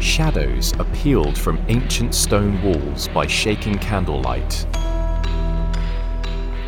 shadows 0.00 0.72
are 0.74 0.84
peeled 0.86 1.36
from 1.36 1.62
ancient 1.68 2.14
stone 2.14 2.60
walls 2.62 3.08
by 3.08 3.26
shaking 3.26 3.78
candlelight. 3.78 4.66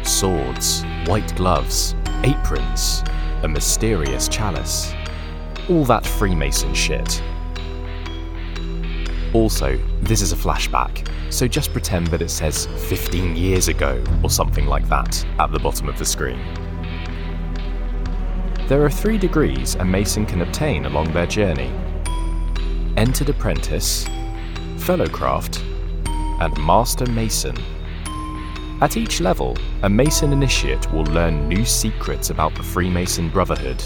Swords, 0.03 0.85
white 1.07 1.35
gloves, 1.37 1.95
aprons, 2.25 3.05
a 3.43 3.49
mysterious 3.49 4.29
chalice. 4.29 4.93
All 5.69 5.85
that 5.85 6.05
Freemason 6.05 6.75
shit. 6.75 7.23
Also, 9.33 9.79
this 10.01 10.23
is 10.23 10.33
a 10.33 10.37
flashback, 10.37 11.07
so 11.33 11.47
just 11.47 11.73
pretend 11.73 12.09
that 12.09 12.21
it 12.21 12.31
says 12.31 12.67
15 12.89 13.37
years 13.37 13.69
ago 13.69 14.03
or 14.25 14.31
something 14.31 14.67
like 14.67 14.89
that 14.89 15.25
at 15.39 15.53
the 15.53 15.59
bottom 15.59 15.89
of 15.89 15.99
the 15.99 16.05
screen. 16.05 16.41
There 18.67 18.85
are 18.85 18.91
three 18.91 19.19
degrees 19.19 19.77
a 19.77 19.85
Mason 19.85 20.27
can 20.27 20.43
obtain 20.43 20.87
along 20.87 21.13
their 21.13 21.27
journey 21.27 21.73
Entered 23.01 23.31
Apprentice, 23.31 24.05
Fellowcraft, 24.77 25.63
and 26.43 26.67
Master 26.67 27.07
Mason. 27.07 27.57
At 28.83 28.99
each 28.99 29.23
level, 29.23 29.57
a 29.83 29.89
Mason 29.89 30.35
initiate 30.35 30.93
will 30.93 31.05
learn 31.05 31.49
new 31.49 31.65
secrets 31.65 32.29
about 32.29 32.55
the 32.55 32.63
Freemason 32.63 33.31
Brotherhood. 33.31 33.83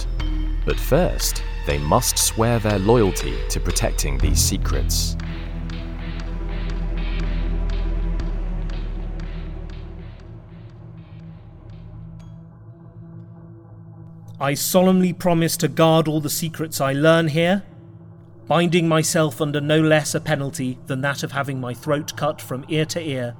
But 0.66 0.80
first, 0.80 1.44
they 1.64 1.78
must 1.78 2.18
swear 2.18 2.58
their 2.58 2.80
loyalty 2.80 3.38
to 3.50 3.60
protecting 3.60 4.18
these 4.18 4.40
secrets. 4.40 5.16
I 14.40 14.54
solemnly 14.54 15.12
promise 15.12 15.56
to 15.58 15.68
guard 15.68 16.08
all 16.08 16.20
the 16.20 16.28
secrets 16.28 16.80
I 16.80 16.94
learn 16.94 17.28
here, 17.28 17.62
binding 18.46 18.86
myself 18.88 19.40
under 19.40 19.60
no 19.60 19.80
less 19.80 20.14
a 20.14 20.20
penalty 20.20 20.78
than 20.86 21.00
that 21.00 21.22
of 21.22 21.32
having 21.32 21.60
my 21.60 21.72
throat 21.74 22.16
cut 22.16 22.40
from 22.40 22.64
ear 22.68 22.84
to 22.86 23.00
ear, 23.00 23.36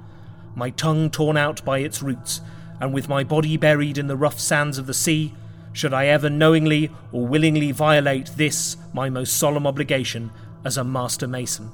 my 0.55 0.69
tongue 0.71 1.09
torn 1.09 1.37
out 1.37 1.63
by 1.63 1.79
its 1.79 2.01
roots, 2.01 2.41
and 2.79 2.93
with 2.93 3.09
my 3.09 3.23
body 3.23 3.57
buried 3.57 3.97
in 3.97 4.07
the 4.07 4.17
rough 4.17 4.39
sands 4.39 4.77
of 4.77 4.87
the 4.87 4.93
sea, 4.93 5.33
should 5.73 5.93
I 5.93 6.07
ever 6.07 6.29
knowingly 6.29 6.89
or 7.11 7.27
willingly 7.27 7.71
violate 7.71 8.31
this, 8.37 8.77
my 8.93 9.09
most 9.09 9.37
solemn 9.37 9.67
obligation 9.67 10.31
as 10.63 10.77
a 10.77 10.83
master 10.83 11.27
mason. 11.27 11.67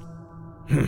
Hmm. 0.68 0.86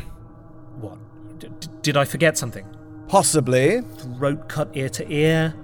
what? 0.81 0.99
D- 1.39 1.49
d- 1.61 1.69
did 1.83 1.97
I 1.97 2.05
forget 2.05 2.37
something? 2.37 2.67
Possibly. 3.09 3.81
Throat 3.81 4.49
cut 4.49 4.71
ear 4.75 4.89
to 4.91 5.13
ear, 5.13 5.55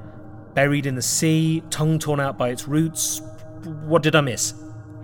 buried 0.55 0.87
in 0.87 0.94
the 0.94 1.03
sea, 1.03 1.62
tongue 1.70 1.98
torn 1.98 2.20
out 2.20 2.39
by 2.39 2.50
its 2.50 2.69
roots. 2.69 3.20
What 3.84 4.03
did 4.03 4.15
I 4.15 4.20
miss? 4.20 4.55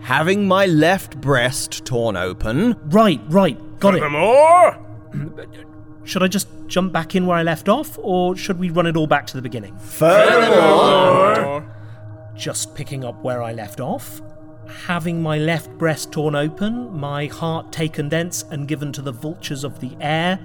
Having 0.07 0.47
my 0.47 0.67
left 0.67 1.21
breast 1.21 1.85
torn 1.85 2.17
open. 2.17 2.77
Right, 2.91 3.21
right, 3.27 3.59
got 3.81 3.97
it. 3.97 3.99
Furthermore, 3.99 4.79
Should 6.05 6.23
I 6.23 6.29
just 6.29 6.47
jump 6.69 6.93
back 6.93 7.17
in 7.17 7.27
where 7.27 7.37
I 7.37 7.43
left 7.43 7.69
off, 7.69 7.99
or 8.01 8.37
should 8.37 8.61
we 8.61 8.71
run 8.71 8.87
it 8.87 8.97
all 8.97 9.09
back 9.09 9.27
to 9.27 9.37
the 9.37 9.43
beginning? 9.43 9.77
Furthermore. 9.79 11.69
Just 12.37 12.77
picking 12.77 13.05
up 13.05 13.21
where 13.25 13.43
I 13.43 13.53
left 13.53 13.81
off. 13.81 14.23
Having 14.87 15.25
my 15.25 15.39
left 15.39 15.77
breast 15.77 16.13
torn 16.13 16.37
open, 16.37 16.97
my 16.97 17.27
heart 17.27 17.73
taken 17.73 18.09
thence 18.09 18.45
and 18.49 18.69
given 18.69 18.93
to 18.93 19.03
the 19.03 19.11
vultures 19.11 19.65
of 19.65 19.81
the 19.81 19.97
air. 20.01 20.39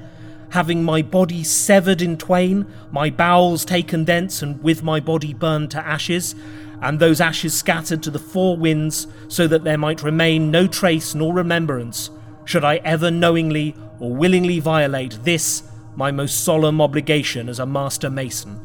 Having 0.49 0.83
my 0.83 1.03
body 1.03 1.43
severed 1.43 2.01
in 2.01 2.17
twain, 2.17 2.65
my 2.89 3.11
bowels 3.11 3.63
taken 3.63 4.05
thence 4.05 4.41
and 4.41 4.63
with 4.63 4.81
my 4.81 4.99
body 4.99 5.35
burned 5.35 5.69
to 5.69 5.85
ashes, 5.85 6.33
and 6.81 6.99
those 6.99 7.21
ashes 7.21 7.53
scattered 7.53 8.01
to 8.03 8.11
the 8.11 8.19
four 8.19 8.57
winds, 8.57 9.07
so 9.27 9.47
that 9.47 9.63
there 9.63 9.77
might 9.77 10.03
remain 10.03 10.51
no 10.51 10.67
trace 10.67 11.15
nor 11.15 11.33
remembrance, 11.33 12.09
should 12.45 12.63
I 12.63 12.77
ever 12.77 13.11
knowingly 13.11 13.75
or 13.99 14.13
willingly 14.13 14.59
violate 14.59 15.23
this, 15.23 15.63
my 15.95 16.11
most 16.11 16.43
solemn 16.43 16.81
obligation 16.81 17.47
as 17.49 17.59
a 17.59 17.65
master 17.65 18.09
mason. 18.09 18.59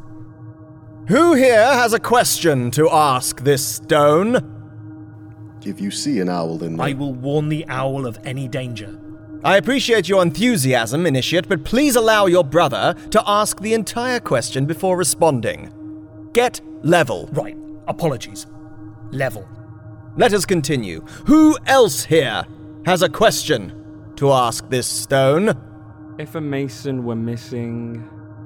Who 1.08 1.34
here 1.34 1.72
has 1.72 1.92
a 1.92 2.00
question 2.00 2.70
to 2.72 2.90
ask 2.90 3.42
this 3.42 3.64
stone? 3.64 4.52
If 5.64 5.80
you 5.80 5.90
see 5.90 6.20
an 6.20 6.28
owl 6.28 6.62
in 6.62 6.76
there, 6.76 6.86
I 6.86 6.92
will 6.94 7.12
warn 7.12 7.48
the 7.48 7.66
owl 7.68 8.06
of 8.06 8.18
any 8.24 8.48
danger. 8.48 8.98
I 9.44 9.58
appreciate 9.58 10.08
your 10.08 10.22
enthusiasm, 10.22 11.06
Initiate, 11.06 11.48
but 11.48 11.64
please 11.64 11.94
allow 11.94 12.26
your 12.26 12.42
brother 12.42 12.94
to 13.10 13.22
ask 13.26 13.60
the 13.60 13.74
entire 13.74 14.18
question 14.18 14.66
before 14.66 14.96
responding. 14.96 15.70
Get 16.32 16.60
level. 16.82 17.28
Right, 17.32 17.56
apologies. 17.88 18.46
Level. 19.10 19.48
Let 20.16 20.32
us 20.32 20.44
continue. 20.46 21.00
Who 21.26 21.56
else 21.66 22.04
here 22.04 22.44
has 22.86 23.02
a 23.02 23.08
question 23.08 24.12
to 24.16 24.32
ask 24.32 24.68
this 24.70 24.86
stone? 24.86 25.52
If 26.18 26.34
a 26.34 26.40
mason 26.40 27.04
were 27.04 27.16
missing, 27.16 27.96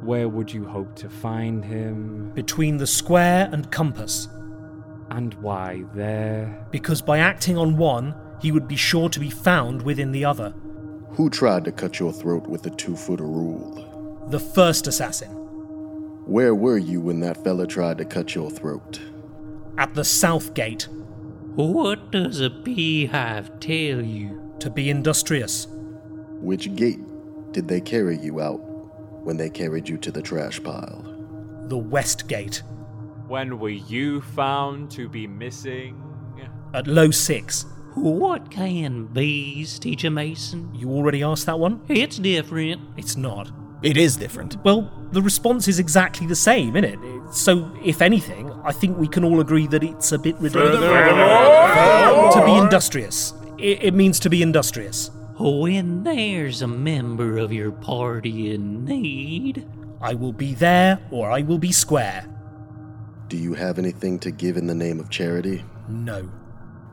where 0.02 0.28
would 0.28 0.52
you 0.52 0.64
hope 0.64 0.96
to 0.96 1.08
find 1.08 1.64
him? 1.64 2.32
Between 2.34 2.76
the 2.78 2.86
square 2.86 3.48
and 3.52 3.70
compass, 3.70 4.28
And 5.10 5.34
why 5.34 5.84
there? 5.94 6.66
because 6.70 7.02
by 7.02 7.18
acting 7.18 7.56
on 7.56 7.76
one, 7.76 8.14
he 8.40 8.50
would 8.52 8.66
be 8.66 8.76
sure 8.76 9.08
to 9.08 9.20
be 9.20 9.30
found 9.30 9.82
within 9.82 10.12
the 10.12 10.24
other. 10.24 10.54
who 11.12 11.28
tried 11.28 11.64
to 11.64 11.72
cut 11.72 11.98
your 11.98 12.12
throat 12.12 12.46
with 12.48 12.62
the 12.62 12.70
two 12.70 12.96
footer 12.96 13.26
rule? 13.26 14.24
The 14.28 14.38
first 14.40 14.86
assassin, 14.86 15.30
Where 16.26 16.54
were 16.54 16.78
you 16.78 17.00
when 17.00 17.20
that 17.20 17.42
fella 17.44 17.66
tried 17.66 17.98
to 17.98 18.04
cut 18.04 18.34
your 18.34 18.50
throat? 18.50 19.00
At 19.80 19.94
the 19.94 20.04
south 20.04 20.52
gate, 20.54 20.86
What 21.56 22.12
does 22.12 22.40
a 22.40 22.50
beehive 22.50 23.58
tell 23.60 24.00
you? 24.02 24.36
to 24.60 24.68
be 24.68 24.90
industrious. 24.90 25.66
Which 26.42 26.74
gate 26.76 27.00
did 27.52 27.66
they 27.66 27.80
carry 27.80 28.18
you 28.18 28.40
out 28.42 28.58
when 29.24 29.38
they 29.38 29.48
carried 29.48 29.88
you 29.88 29.96
to 29.96 30.12
the 30.12 30.20
trash 30.20 30.62
pile? 30.62 31.02
The 31.68 31.78
west 31.78 32.28
gate, 32.28 32.62
when 33.26 33.58
were 33.58 33.70
you 33.70 34.20
found 34.20 34.90
to 34.92 35.08
be 35.08 35.26
missing? 35.26 35.96
at 36.72 36.86
low 36.86 37.10
six. 37.10 37.64
What 37.94 38.50
can 38.50 39.06
bees 39.06 39.78
teach 39.80 40.04
a 40.04 40.10
mason? 40.10 40.70
You 40.72 40.90
already 40.90 41.24
asked 41.24 41.46
that 41.46 41.58
one? 41.58 41.80
It's 41.88 42.16
different. 42.18 42.80
It's 42.96 43.16
not. 43.16 43.50
It 43.82 43.96
is 43.96 44.16
different. 44.16 44.62
Well, 44.62 44.92
the 45.12 45.22
response 45.22 45.66
is 45.66 45.78
exactly 45.78 46.26
the 46.26 46.36
same, 46.36 46.76
isn't 46.76 47.02
it? 47.02 47.34
So, 47.34 47.72
if 47.84 48.02
anything, 48.02 48.52
I 48.62 48.72
think 48.72 48.98
we 48.98 49.08
can 49.08 49.24
all 49.24 49.40
agree 49.40 49.66
that 49.68 49.82
it's 49.82 50.12
a 50.12 50.18
bit 50.18 50.36
ridiculous. 50.36 50.80
To 52.34 52.42
be 52.44 52.54
industrious. 52.56 53.32
It, 53.58 53.84
it 53.84 53.94
means 53.94 54.20
to 54.20 54.30
be 54.30 54.42
industrious. 54.42 55.10
Oh, 55.38 55.60
when 55.60 56.02
there's 56.04 56.60
a 56.60 56.66
member 56.66 57.38
of 57.38 57.52
your 57.52 57.72
party 57.72 58.52
in 58.52 58.84
need, 58.84 59.66
I 60.02 60.12
will 60.14 60.34
be 60.34 60.52
there 60.54 61.00
or 61.10 61.30
I 61.30 61.40
will 61.40 61.58
be 61.58 61.72
square. 61.72 62.26
Do 63.28 63.38
you 63.38 63.54
have 63.54 63.78
anything 63.78 64.18
to 64.20 64.30
give 64.30 64.56
in 64.58 64.66
the 64.66 64.74
name 64.74 65.00
of 65.00 65.08
charity? 65.08 65.64
No. 65.88 66.30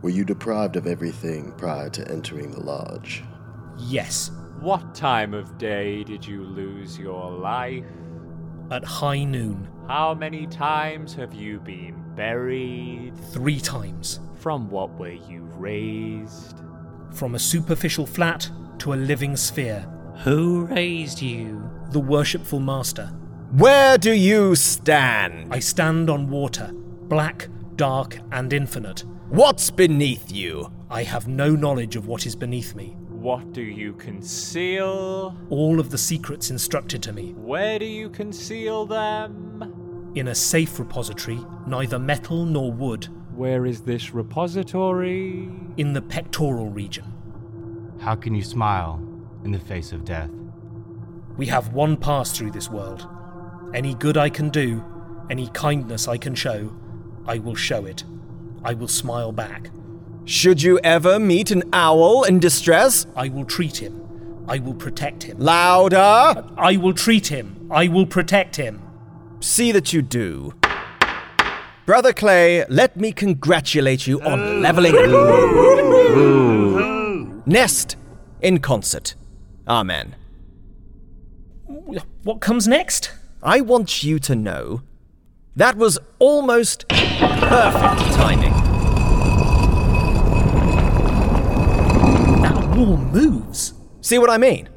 Were 0.02 0.12
you 0.12 0.24
deprived 0.24 0.78
of 0.78 0.88
everything 0.88 1.52
prior 1.58 1.90
to 1.90 2.10
entering 2.10 2.52
the 2.52 2.62
lodge? 2.62 3.24
Yes. 3.78 4.32
What 4.60 4.96
time 4.96 5.34
of 5.34 5.58
day 5.58 6.04
did 6.04 6.26
you 6.26 6.44
lose 6.44 6.98
your 6.98 7.32
life? 7.32 7.86
At 8.72 8.84
high 8.84 9.24
noon. 9.24 9.68
How 9.88 10.14
many 10.14 10.48
times 10.48 11.14
have 11.14 11.34
you 11.34 11.60
been 11.60 12.04
buried? 12.16 13.14
Three 13.32 13.60
times. 13.60 14.20
From 14.40 14.70
what 14.70 14.90
were 14.98 15.12
you 15.12 15.44
raised? 15.58 16.62
From 17.12 17.36
a 17.36 17.40
superficial 17.40 18.06
flat 18.06 18.50
to 18.80 18.94
a 18.94 18.96
living 18.96 19.36
sphere. 19.38 19.86
who 20.24 20.66
raised 20.66 21.22
you? 21.22 21.70
The 21.92 22.00
worshipful 22.00 22.60
master. 22.60 23.06
Where 23.52 23.98
do 23.98 24.12
you 24.12 24.56
stand? 24.56 25.54
I 25.54 25.60
stand 25.60 26.10
on 26.10 26.30
water, 26.30 26.72
black, 27.04 27.48
dark, 27.76 28.18
and 28.32 28.52
infinite. 28.52 29.06
What's 29.30 29.70
beneath 29.70 30.32
you? 30.32 30.72
I 30.90 31.04
have 31.04 31.28
no 31.28 31.56
knowledge 31.56 31.96
of 31.96 32.08
what 32.08 32.26
is 32.26 32.36
beneath 32.36 32.74
me. 32.76 32.98
What 33.20 33.52
do 33.52 33.64
you 33.64 33.94
conceal? 33.94 35.36
All 35.50 35.80
of 35.80 35.90
the 35.90 35.98
secrets 35.98 36.52
instructed 36.52 37.02
to 37.04 37.12
me. 37.12 37.34
Where 37.34 37.80
do 37.80 37.86
you 37.86 38.10
conceal 38.12 38.86
them? 38.86 40.12
In 40.14 40.28
a 40.28 40.36
safe 40.36 40.78
repository, 40.78 41.40
neither 41.66 41.98
metal 41.98 42.46
nor 42.46 42.72
wood. 42.72 43.08
Where 43.36 43.66
is 43.66 43.82
this 43.82 44.14
repository? 44.14 45.50
In 45.78 45.94
the 45.94 46.02
pectoral 46.02 46.70
region. 46.70 47.12
How 48.00 48.16
can 48.16 48.36
you 48.36 48.44
smile 48.44 49.02
in 49.44 49.52
the 49.52 49.60
face 49.60 49.92
of 49.92 50.06
death? 50.06 50.30
We 51.38 51.48
have 51.48 51.74
one 51.74 51.98
pass 51.98 52.32
through 52.32 52.52
this 52.52 52.70
world. 52.70 53.08
Any 53.74 53.96
good 53.96 54.16
I 54.16 54.30
can 54.30 54.50
do, 54.50 54.86
any 55.32 55.48
kindness 55.50 56.08
I 56.08 56.18
can 56.18 56.36
show, 56.36 56.72
I 57.26 57.40
will 57.40 57.56
show 57.56 57.86
it. 57.86 58.04
I 58.64 58.76
will 58.76 58.88
smile 58.88 59.32
back. 59.32 59.72
Should 60.28 60.62
you 60.62 60.78
ever 60.84 61.20
meet 61.20 61.52
an 61.52 61.64
owl 61.72 62.24
in 62.26 62.40
distress? 62.40 63.06
I 63.16 63.30
will 63.30 63.46
treat 63.46 63.78
him. 63.78 64.44
I 64.50 64.60
will 64.60 64.74
protect 64.74 65.24
him. 65.24 65.40
Louder! 65.40 66.44
I 66.58 66.76
will 66.76 66.94
treat 66.94 67.28
him. 67.28 67.70
I 67.72 67.88
will 67.88 68.06
protect 68.06 68.58
him. 68.58 68.82
See 69.40 69.72
that 69.72 69.94
you 69.94 70.02
do. 70.02 70.54
Brother 71.86 72.12
Clay, 72.12 72.66
let 72.68 72.98
me 72.98 73.14
congratulate 73.14 74.06
you 74.06 74.20
on 74.22 74.62
leveling. 74.62 74.94
Nest 77.46 77.96
in 78.42 78.60
concert. 78.60 79.16
Amen. 79.66 80.14
What 82.24 82.42
comes 82.42 82.68
next? 82.68 83.14
I 83.42 83.62
want 83.62 84.04
you 84.04 84.20
to 84.20 84.36
know 84.36 84.82
that 85.56 85.78
was 85.78 85.98
almost 86.20 86.86
perfect 86.90 88.14
timing. 88.14 88.52
That 92.42 92.67
wall 92.78 92.98
moves. 92.98 93.74
See 94.02 94.20
what 94.20 94.30
I 94.30 94.38
mean? 94.38 94.70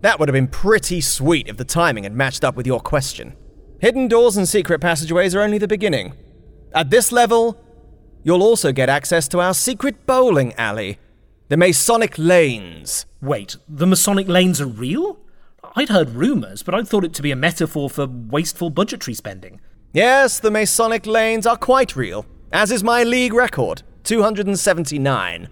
That 0.00 0.18
would 0.18 0.28
have 0.28 0.34
been 0.34 0.48
pretty 0.48 1.00
sweet 1.00 1.48
if 1.48 1.56
the 1.56 1.64
timing 1.64 2.04
had 2.04 2.14
matched 2.14 2.44
up 2.44 2.54
with 2.54 2.66
your 2.66 2.80
question. 2.80 3.34
Hidden 3.80 4.08
doors 4.08 4.36
and 4.36 4.48
secret 4.48 4.80
passageways 4.80 5.34
are 5.34 5.40
only 5.40 5.58
the 5.58 5.66
beginning. 5.66 6.14
At 6.72 6.90
this 6.90 7.10
level, 7.10 7.60
you'll 8.22 8.42
also 8.42 8.70
get 8.70 8.88
access 8.88 9.26
to 9.28 9.40
our 9.40 9.54
secret 9.54 10.06
bowling 10.06 10.54
alley, 10.54 10.98
the 11.48 11.56
Masonic 11.56 12.16
Lanes. 12.16 13.06
Wait, 13.20 13.56
the 13.68 13.86
Masonic 13.86 14.28
lanes 14.28 14.60
are 14.60 14.66
real? 14.66 15.18
I'd 15.74 15.88
heard 15.88 16.10
rumours, 16.10 16.62
but 16.62 16.74
I 16.74 16.82
thought 16.82 17.04
it 17.04 17.14
to 17.14 17.22
be 17.22 17.32
a 17.32 17.36
metaphor 17.36 17.90
for 17.90 18.06
wasteful 18.06 18.70
budgetary 18.70 19.14
spending. 19.14 19.60
Yes, 19.92 20.38
the 20.38 20.50
Masonic 20.50 21.06
Lanes 21.06 21.46
are 21.46 21.56
quite 21.56 21.96
real, 21.96 22.26
as 22.52 22.70
is 22.70 22.84
my 22.84 23.02
league 23.02 23.32
record 23.32 23.82
279. 24.04 25.48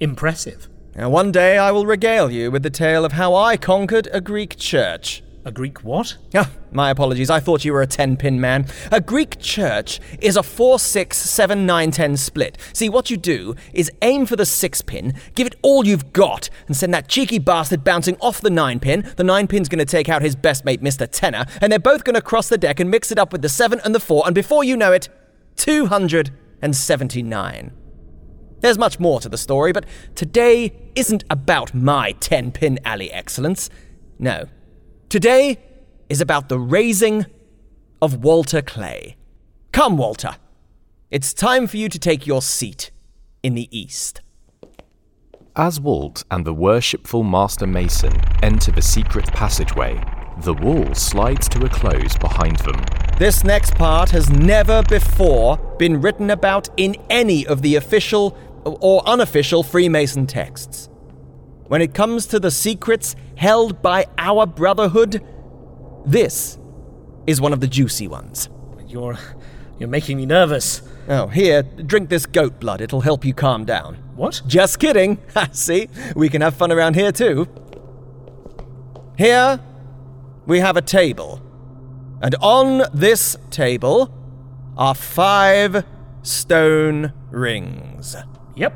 Impressive. 0.00 0.69
Now, 0.96 1.08
one 1.08 1.30
day 1.30 1.56
I 1.56 1.70
will 1.70 1.86
regale 1.86 2.30
you 2.30 2.50
with 2.50 2.62
the 2.62 2.70
tale 2.70 3.04
of 3.04 3.12
how 3.12 3.34
I 3.34 3.56
conquered 3.56 4.08
a 4.12 4.20
Greek 4.20 4.56
church. 4.56 5.22
A 5.44 5.52
Greek 5.52 5.84
what? 5.84 6.16
Ah, 6.34 6.50
my 6.70 6.90
apologies, 6.90 7.30
I 7.30 7.40
thought 7.40 7.64
you 7.64 7.72
were 7.72 7.80
a 7.80 7.86
10 7.86 8.18
pin 8.18 8.38
man. 8.40 8.66
A 8.92 9.00
Greek 9.00 9.38
church 9.38 9.98
is 10.20 10.36
a 10.36 10.42
4 10.42 10.78
6 10.78 11.16
7 11.16 11.64
9 11.64 11.90
10 11.92 12.18
split. 12.18 12.58
See, 12.74 12.90
what 12.90 13.08
you 13.08 13.16
do 13.16 13.54
is 13.72 13.90
aim 14.02 14.26
for 14.26 14.36
the 14.36 14.44
6 14.44 14.82
pin, 14.82 15.14
give 15.34 15.46
it 15.46 15.54
all 15.62 15.86
you've 15.86 16.12
got, 16.12 16.50
and 16.66 16.76
send 16.76 16.92
that 16.92 17.08
cheeky 17.08 17.38
bastard 17.38 17.84
bouncing 17.84 18.18
off 18.20 18.40
the 18.40 18.50
9 18.50 18.80
pin. 18.80 19.10
The 19.16 19.24
9 19.24 19.46
pin's 19.46 19.70
gonna 19.70 19.86
take 19.86 20.10
out 20.10 20.22
his 20.22 20.36
best 20.36 20.64
mate, 20.64 20.82
Mr. 20.82 21.08
Tenor, 21.10 21.46
and 21.62 21.72
they're 21.72 21.78
both 21.78 22.04
gonna 22.04 22.20
cross 22.20 22.50
the 22.50 22.58
deck 22.58 22.80
and 22.80 22.90
mix 22.90 23.10
it 23.10 23.18
up 23.18 23.32
with 23.32 23.40
the 23.42 23.48
7 23.48 23.80
and 23.84 23.94
the 23.94 24.00
4, 24.00 24.24
and 24.26 24.34
before 24.34 24.64
you 24.64 24.76
know 24.76 24.92
it, 24.92 25.08
279. 25.56 27.79
There's 28.60 28.78
much 28.78 29.00
more 29.00 29.20
to 29.20 29.28
the 29.28 29.38
story, 29.38 29.72
but 29.72 29.86
today 30.14 30.72
isn't 30.94 31.24
about 31.30 31.74
my 31.74 32.12
10 32.12 32.52
pin 32.52 32.78
alley 32.84 33.10
excellence. 33.10 33.70
No. 34.18 34.46
Today 35.08 35.58
is 36.08 36.20
about 36.20 36.48
the 36.48 36.58
raising 36.58 37.26
of 38.02 38.22
Walter 38.22 38.62
Clay. 38.62 39.16
Come, 39.72 39.96
Walter. 39.96 40.36
It's 41.10 41.32
time 41.32 41.66
for 41.66 41.76
you 41.76 41.88
to 41.88 41.98
take 41.98 42.26
your 42.26 42.42
seat 42.42 42.90
in 43.42 43.54
the 43.54 43.68
East. 43.76 44.20
As 45.56 45.80
Walt 45.80 46.22
and 46.30 46.44
the 46.44 46.54
worshipful 46.54 47.24
Master 47.24 47.66
Mason 47.66 48.12
enter 48.42 48.70
the 48.70 48.82
secret 48.82 49.26
passageway, 49.32 50.00
the 50.42 50.54
wall 50.54 50.94
slides 50.94 51.48
to 51.48 51.64
a 51.64 51.68
close 51.68 52.16
behind 52.16 52.56
them. 52.58 52.84
This 53.18 53.44
next 53.44 53.74
part 53.74 54.10
has 54.10 54.30
never 54.30 54.82
before 54.84 55.58
been 55.78 56.00
written 56.00 56.30
about 56.30 56.68
in 56.76 56.96
any 57.10 57.46
of 57.46 57.62
the 57.62 57.76
official 57.76 58.36
or 58.64 59.06
unofficial 59.08 59.62
Freemason 59.62 60.26
texts. 60.26 60.88
When 61.66 61.80
it 61.82 61.94
comes 61.94 62.26
to 62.26 62.40
the 62.40 62.50
secrets 62.50 63.14
held 63.36 63.80
by 63.80 64.06
our 64.18 64.46
Brotherhood, 64.46 65.24
this 66.04 66.58
is 67.26 67.40
one 67.40 67.52
of 67.52 67.60
the 67.60 67.68
juicy 67.68 68.08
ones. 68.08 68.48
You're. 68.86 69.18
you're 69.78 69.88
making 69.88 70.18
me 70.18 70.26
nervous. 70.26 70.82
Oh, 71.08 71.26
here, 71.26 71.62
drink 71.62 72.10
this 72.10 72.26
goat 72.26 72.60
blood. 72.60 72.80
It'll 72.80 73.00
help 73.00 73.24
you 73.24 73.32
calm 73.34 73.64
down. 73.64 73.96
What? 74.14 74.42
Just 74.46 74.78
kidding. 74.78 75.18
Ah, 75.34 75.48
see, 75.52 75.88
we 76.14 76.28
can 76.28 76.42
have 76.42 76.54
fun 76.54 76.70
around 76.70 76.94
here 76.94 77.10
too. 77.10 77.48
Here, 79.16 79.58
we 80.46 80.60
have 80.60 80.76
a 80.76 80.82
table. 80.82 81.40
And 82.20 82.34
on 82.40 82.82
this 82.92 83.36
table 83.50 84.12
are 84.76 84.94
five 84.94 85.84
stone 86.22 87.12
rings. 87.30 88.16
Yep. 88.60 88.74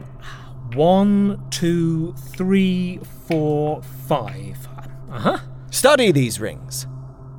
One, 0.76 1.44
two, 1.50 2.14
three, 2.14 2.98
four, 3.28 3.82
five. 3.82 4.66
Uh 5.10 5.18
huh. 5.18 5.38
Study 5.70 6.10
these 6.10 6.40
rings. 6.40 6.86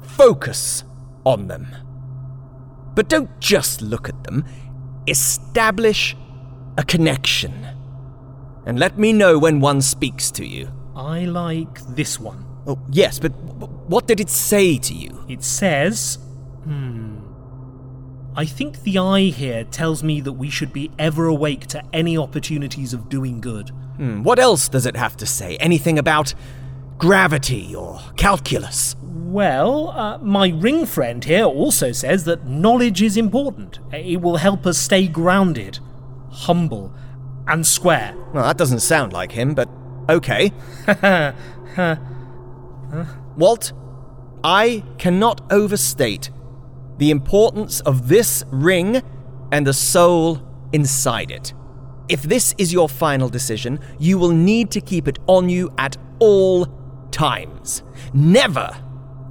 Focus 0.03 0.83
on 1.25 1.47
them. 1.47 1.75
But 2.93 3.09
don't 3.09 3.39
just 3.39 3.81
look 3.81 4.07
at 4.07 4.23
them. 4.25 4.45
Establish 5.07 6.15
a 6.77 6.83
connection. 6.83 7.65
And 8.67 8.77
let 8.77 8.99
me 8.99 9.11
know 9.11 9.39
when 9.39 9.59
one 9.59 9.81
speaks 9.81 10.29
to 10.31 10.45
you. 10.45 10.71
I 10.95 11.25
like 11.25 11.81
this 11.95 12.19
one. 12.19 12.45
Oh, 12.67 12.79
yes, 12.91 13.17
but 13.17 13.29
what 13.89 14.05
did 14.05 14.19
it 14.19 14.29
say 14.29 14.77
to 14.77 14.93
you? 14.93 15.25
It 15.27 15.43
says. 15.43 16.19
Hmm. 16.63 17.04
I 18.37 18.43
think 18.45 18.83
the 18.83 18.97
eye 18.97 19.29
here 19.29 19.63
tells 19.63 20.03
me 20.03 20.19
that 20.19 20.33
we 20.33 20.49
should 20.49 20.73
be 20.73 20.91
ever 20.99 21.25
awake 21.27 21.67
to 21.67 21.81
any 21.93 22.17
opportunities 22.17 22.93
of 22.93 23.07
doing 23.07 23.39
good. 23.39 23.69
Hmm, 23.95 24.23
what 24.23 24.39
else 24.39 24.67
does 24.67 24.85
it 24.85 24.97
have 24.97 25.15
to 25.17 25.25
say? 25.25 25.55
Anything 25.57 25.97
about 25.97 26.33
gravity 26.97 27.73
or 27.73 28.01
calculus? 28.17 28.97
Well, 29.01 29.89
uh, 29.89 30.17
my 30.17 30.49
ring 30.49 30.85
friend 30.85 31.23
here 31.23 31.45
also 31.45 31.93
says 31.93 32.25
that 32.25 32.45
knowledge 32.45 33.01
is 33.01 33.15
important. 33.15 33.79
It 33.93 34.21
will 34.21 34.35
help 34.35 34.65
us 34.65 34.77
stay 34.77 35.07
grounded, 35.07 35.79
humble, 36.29 36.93
and 37.47 37.65
square. 37.65 38.15
Well, 38.33 38.43
that 38.43 38.57
doesn't 38.57 38.81
sound 38.81 39.13
like 39.13 39.31
him, 39.31 39.53
but 39.53 39.69
okay. 40.09 40.51
Walt, 43.37 43.71
I 44.43 44.83
cannot 44.97 45.41
overstate 45.51 46.29
the 46.97 47.11
importance 47.11 47.81
of 47.81 48.07
this 48.07 48.43
ring 48.51 49.01
and 49.51 49.65
the 49.65 49.73
soul 49.73 50.41
inside 50.73 51.31
it. 51.31 51.53
If 52.07 52.23
this 52.23 52.53
is 52.57 52.71
your 52.71 52.87
final 52.87 53.29
decision, 53.29 53.79
you 53.97 54.17
will 54.17 54.31
need 54.31 54.71
to 54.71 54.81
keep 54.81 55.07
it 55.07 55.19
on 55.27 55.49
you 55.49 55.73
at 55.77 55.97
all 56.19 56.67
times. 57.11 57.83
Never 58.13 58.69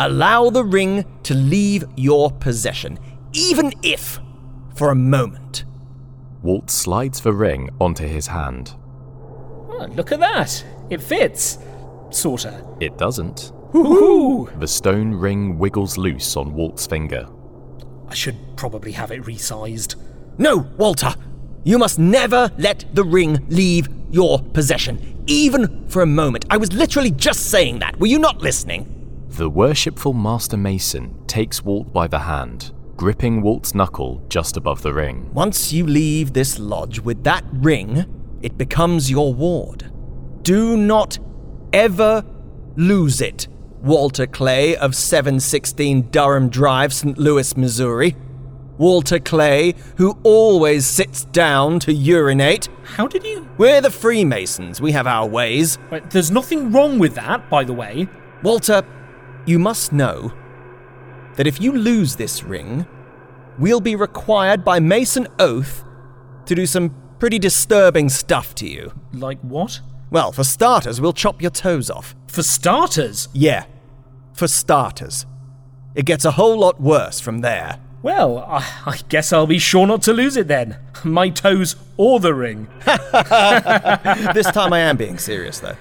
allow 0.00 0.50
the 0.50 0.64
ring 0.64 1.04
to 1.22 1.34
leave 1.34 1.84
your 1.96 2.30
possession, 2.32 2.98
even 3.32 3.72
if 3.82 4.18
for 4.74 4.90
a 4.90 4.94
moment. 4.94 5.64
Walt 6.42 6.68
slides 6.68 7.20
the 7.20 7.32
ring 7.32 7.70
onto 7.80 8.06
his 8.06 8.26
hand. 8.26 8.74
Oh, 9.68 9.88
look 9.94 10.12
at 10.12 10.20
that. 10.20 10.64
It 10.90 11.00
fits. 11.00 11.58
Sorta. 12.10 12.64
It 12.80 12.98
doesn't. 12.98 13.52
Woohoo! 13.72 14.58
The 14.60 14.68
stone 14.68 15.14
ring 15.14 15.58
wiggles 15.58 15.96
loose 15.96 16.36
on 16.36 16.54
Walt's 16.54 16.86
finger. 16.86 17.26
I 18.08 18.14
should 18.14 18.36
probably 18.56 18.92
have 18.92 19.10
it 19.10 19.22
resized. 19.22 19.96
No, 20.38 20.58
Walter! 20.76 21.14
You 21.64 21.78
must 21.78 21.98
never 21.98 22.50
let 22.58 22.84
the 22.92 23.04
ring 23.04 23.46
leave 23.48 23.88
your 24.10 24.40
possession, 24.40 25.22
even 25.26 25.88
for 25.88 26.02
a 26.02 26.06
moment. 26.06 26.44
I 26.50 26.58
was 26.58 26.72
literally 26.72 27.10
just 27.10 27.50
saying 27.50 27.78
that. 27.78 27.98
Were 27.98 28.06
you 28.06 28.18
not 28.18 28.42
listening? 28.42 29.26
The 29.30 29.48
worshipful 29.48 30.12
Master 30.12 30.56
Mason 30.56 31.26
takes 31.26 31.64
Walt 31.64 31.92
by 31.92 32.06
the 32.06 32.18
hand, 32.20 32.72
gripping 32.96 33.42
Walt's 33.42 33.74
knuckle 33.74 34.22
just 34.28 34.56
above 34.56 34.82
the 34.82 34.92
ring. 34.92 35.32
Once 35.32 35.72
you 35.72 35.86
leave 35.86 36.32
this 36.32 36.58
lodge 36.58 37.00
with 37.00 37.24
that 37.24 37.44
ring, 37.50 38.04
it 38.42 38.58
becomes 38.58 39.10
your 39.10 39.32
ward. 39.32 39.90
Do 40.42 40.76
not 40.76 41.18
ever 41.72 42.22
lose 42.76 43.20
it, 43.20 43.48
Walter 43.84 44.26
Clay 44.26 44.74
of 44.76 44.94
716 44.94 46.08
Durham 46.10 46.48
Drive, 46.48 46.90
St. 46.94 47.18
Louis, 47.18 47.54
Missouri. 47.54 48.16
Walter 48.78 49.18
Clay, 49.18 49.74
who 49.98 50.18
always 50.22 50.86
sits 50.86 51.26
down 51.26 51.80
to 51.80 51.92
urinate. 51.92 52.70
How 52.84 53.06
did 53.06 53.24
you. 53.24 53.46
We're 53.58 53.82
the 53.82 53.90
Freemasons, 53.90 54.80
we 54.80 54.92
have 54.92 55.06
our 55.06 55.28
ways. 55.28 55.76
Wait, 55.90 56.08
There's 56.10 56.30
nothing 56.30 56.72
wrong 56.72 56.98
with 56.98 57.14
that, 57.16 57.50
by 57.50 57.62
the 57.62 57.74
way. 57.74 58.08
Walter, 58.42 58.82
you 59.44 59.58
must 59.58 59.92
know 59.92 60.32
that 61.34 61.46
if 61.46 61.60
you 61.60 61.70
lose 61.72 62.16
this 62.16 62.42
ring, 62.42 62.86
we'll 63.58 63.82
be 63.82 63.96
required 63.96 64.64
by 64.64 64.80
Mason 64.80 65.28
Oath 65.38 65.84
to 66.46 66.54
do 66.54 66.64
some 66.64 66.94
pretty 67.18 67.38
disturbing 67.38 68.08
stuff 68.08 68.54
to 68.54 68.66
you. 68.66 68.94
Like 69.12 69.40
what? 69.42 69.82
Well, 70.10 70.32
for 70.32 70.44
starters, 70.44 71.02
we'll 71.02 71.12
chop 71.12 71.42
your 71.42 71.50
toes 71.50 71.90
off. 71.90 72.14
For 72.28 72.42
starters. 72.42 73.28
Yeah, 73.32 73.64
for 74.34 74.46
starters. 74.48 75.24
It 75.94 76.04
gets 76.04 76.24
a 76.24 76.32
whole 76.32 76.58
lot 76.58 76.80
worse 76.80 77.20
from 77.20 77.38
there. 77.38 77.78
Well, 78.02 78.38
I, 78.40 78.68
I 78.84 78.98
guess 79.08 79.32
I'll 79.32 79.46
be 79.46 79.58
sure 79.58 79.86
not 79.86 80.02
to 80.02 80.12
lose 80.12 80.36
it 80.36 80.48
then. 80.48 80.76
My 81.04 81.30
toes 81.30 81.76
or 81.96 82.20
the 82.20 82.34
ring. 82.34 82.68
this 82.84 84.50
time 84.50 84.74
I 84.74 84.80
am 84.80 84.98
being 84.98 85.16
serious, 85.16 85.60
though. 85.60 85.76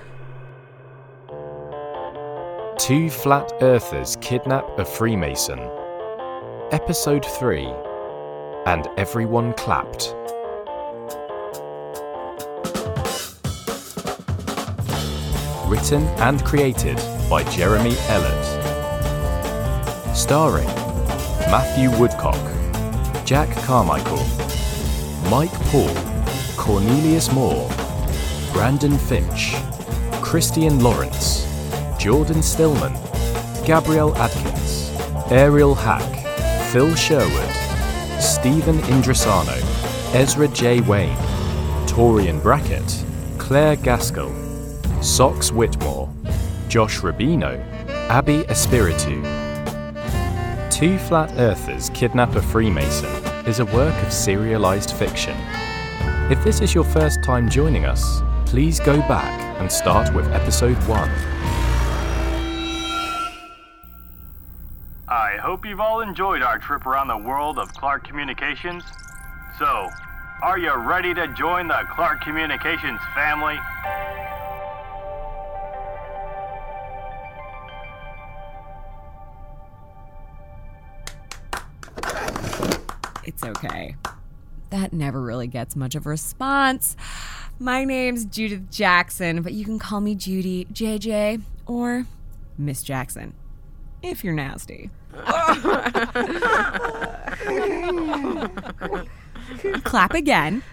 Two 2.77 3.09
flat 3.09 3.51
earthers 3.61 4.17
kidnap 4.21 4.65
a 4.79 4.85
Freemason. 4.85 5.59
Episode 6.71 7.25
3 7.25 7.65
And 8.67 8.87
everyone 8.97 9.53
clapped. 9.53 10.15
Written 15.67 16.03
and 16.19 16.43
created 16.45 16.99
by 17.29 17.43
Jeremy 17.45 17.91
Ellett. 18.07 18.45
Starring 20.15 20.67
Matthew 21.49 21.89
Woodcock, 21.99 22.39
Jack 23.25 23.49
Carmichael, 23.63 24.25
Mike 25.29 25.53
Paul, 25.69 25.93
Cornelius 26.57 27.31
Moore, 27.31 27.69
Brandon 28.51 28.97
Finch, 28.97 29.55
Christian 30.21 30.79
Lawrence, 30.79 31.47
Jordan 31.97 32.41
Stillman, 32.41 32.93
Gabrielle 33.65 34.15
Adkins, 34.17 34.91
Ariel 35.31 35.75
Hack, 35.75 36.25
Phil 36.71 36.95
Sherwood, 36.95 37.49
Stephen 38.21 38.77
Indrasano, 38.83 39.57
Ezra 40.13 40.47
J. 40.47 40.81
Wayne, 40.81 41.15
Torian 41.87 42.41
Brackett, 42.41 43.05
Claire 43.37 43.75
Gaskell, 43.75 44.31
Sox 45.03 45.51
Whitmore, 45.51 46.02
Josh 46.73 47.01
Rubino, 47.01 47.63
Abby 48.09 48.45
Espiritu. 48.49 49.21
Two 50.71 50.97
Flat 50.97 51.31
Earthers 51.37 51.91
Kidnap 51.91 52.35
a 52.35 52.41
Freemason 52.41 53.11
is 53.45 53.59
a 53.59 53.65
work 53.65 53.93
of 54.03 54.11
serialized 54.11 54.89
fiction. 54.89 55.37
If 56.31 56.43
this 56.43 56.61
is 56.61 56.73
your 56.73 56.83
first 56.83 57.21
time 57.23 57.47
joining 57.47 57.85
us, 57.85 58.23
please 58.47 58.79
go 58.79 58.97
back 59.01 59.39
and 59.61 59.71
start 59.71 60.15
with 60.15 60.25
episode 60.33 60.77
1. 60.87 61.09
I 65.07 65.37
hope 65.39 65.67
you've 65.67 65.79
all 65.79 66.01
enjoyed 66.01 66.41
our 66.41 66.57
trip 66.57 66.87
around 66.87 67.07
the 67.07 67.17
world 67.17 67.59
of 67.59 67.71
Clark 67.75 68.03
Communications. 68.03 68.83
So, 69.59 69.89
are 70.41 70.57
you 70.57 70.73
ready 70.73 71.13
to 71.13 71.27
join 71.35 71.67
the 71.67 71.83
Clark 71.91 72.21
Communications 72.21 72.99
family? 73.13 73.59
It's 83.43 83.57
okay. 83.57 83.95
That 84.69 84.93
never 84.93 85.21
really 85.21 85.47
gets 85.47 85.75
much 85.75 85.95
of 85.95 86.05
a 86.05 86.09
response. 86.09 86.95
My 87.59 87.83
name's 87.83 88.23
Judith 88.23 88.71
Jackson, 88.71 89.41
but 89.41 89.51
you 89.51 89.65
can 89.65 89.79
call 89.79 89.99
me 89.99 90.15
Judy, 90.15 90.65
JJ, 90.71 91.41
or 91.65 92.05
Miss 92.57 92.83
Jackson, 92.83 93.33
if 94.01 94.23
you're 94.23 94.33
nasty. 94.33 94.89
Clap 99.83 100.13
again. 100.13 100.63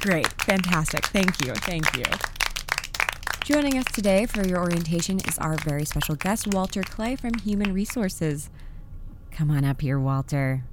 Great. 0.00 0.28
Fantastic. 0.42 1.04
Thank 1.06 1.44
you. 1.44 1.52
Thank 1.56 1.94
you. 1.96 2.04
Joining 3.44 3.76
us 3.78 3.84
today 3.92 4.24
for 4.24 4.46
your 4.46 4.60
orientation 4.60 5.18
is 5.28 5.38
our 5.38 5.56
very 5.56 5.84
special 5.84 6.14
guest, 6.14 6.46
Walter 6.54 6.82
Clay 6.82 7.16
from 7.16 7.34
Human 7.34 7.74
Resources. 7.74 8.48
Come 9.32 9.50
on 9.50 9.64
up 9.64 9.80
here, 9.80 9.98
Walter. 9.98 10.64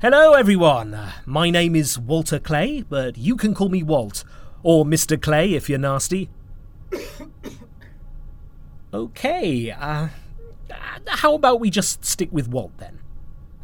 Hello, 0.00 0.34
everyone. 0.34 0.94
Uh, 0.94 1.12
My 1.26 1.50
name 1.50 1.74
is 1.74 1.98
Walter 1.98 2.38
Clay, 2.38 2.82
but 2.82 3.18
you 3.18 3.36
can 3.36 3.54
call 3.54 3.68
me 3.68 3.82
Walt, 3.82 4.22
or 4.62 4.84
Mr. 4.84 5.20
Clay 5.20 5.54
if 5.54 5.68
you're 5.68 5.78
nasty. 5.78 6.30
okay, 8.94 9.70
uh, 9.72 10.08
how 11.08 11.34
about 11.34 11.60
we 11.60 11.68
just 11.70 12.04
stick 12.04 12.28
with 12.30 12.48
Walt 12.48 12.72
then? 12.78 13.00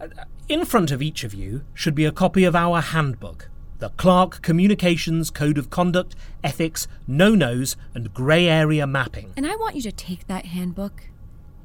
Uh, 0.00 0.08
In 0.49 0.64
front 0.64 0.90
of 0.90 1.00
each 1.00 1.22
of 1.22 1.32
you 1.32 1.62
should 1.72 1.94
be 1.94 2.04
a 2.04 2.12
copy 2.12 2.44
of 2.44 2.56
our 2.56 2.80
handbook 2.80 3.49
the 3.78 3.88
Clark 3.90 4.42
Communications 4.42 5.30
Code 5.30 5.56
of 5.56 5.70
Conduct, 5.70 6.14
Ethics, 6.44 6.87
No 7.06 7.34
Nos, 7.34 7.76
and 7.94 8.12
Grey 8.12 8.46
Area 8.46 8.87
Mapping. 8.87 9.32
And 9.38 9.46
I 9.46 9.56
want 9.56 9.75
you 9.75 9.80
to 9.82 9.92
take 9.92 10.26
that 10.26 10.44
handbook 10.44 11.04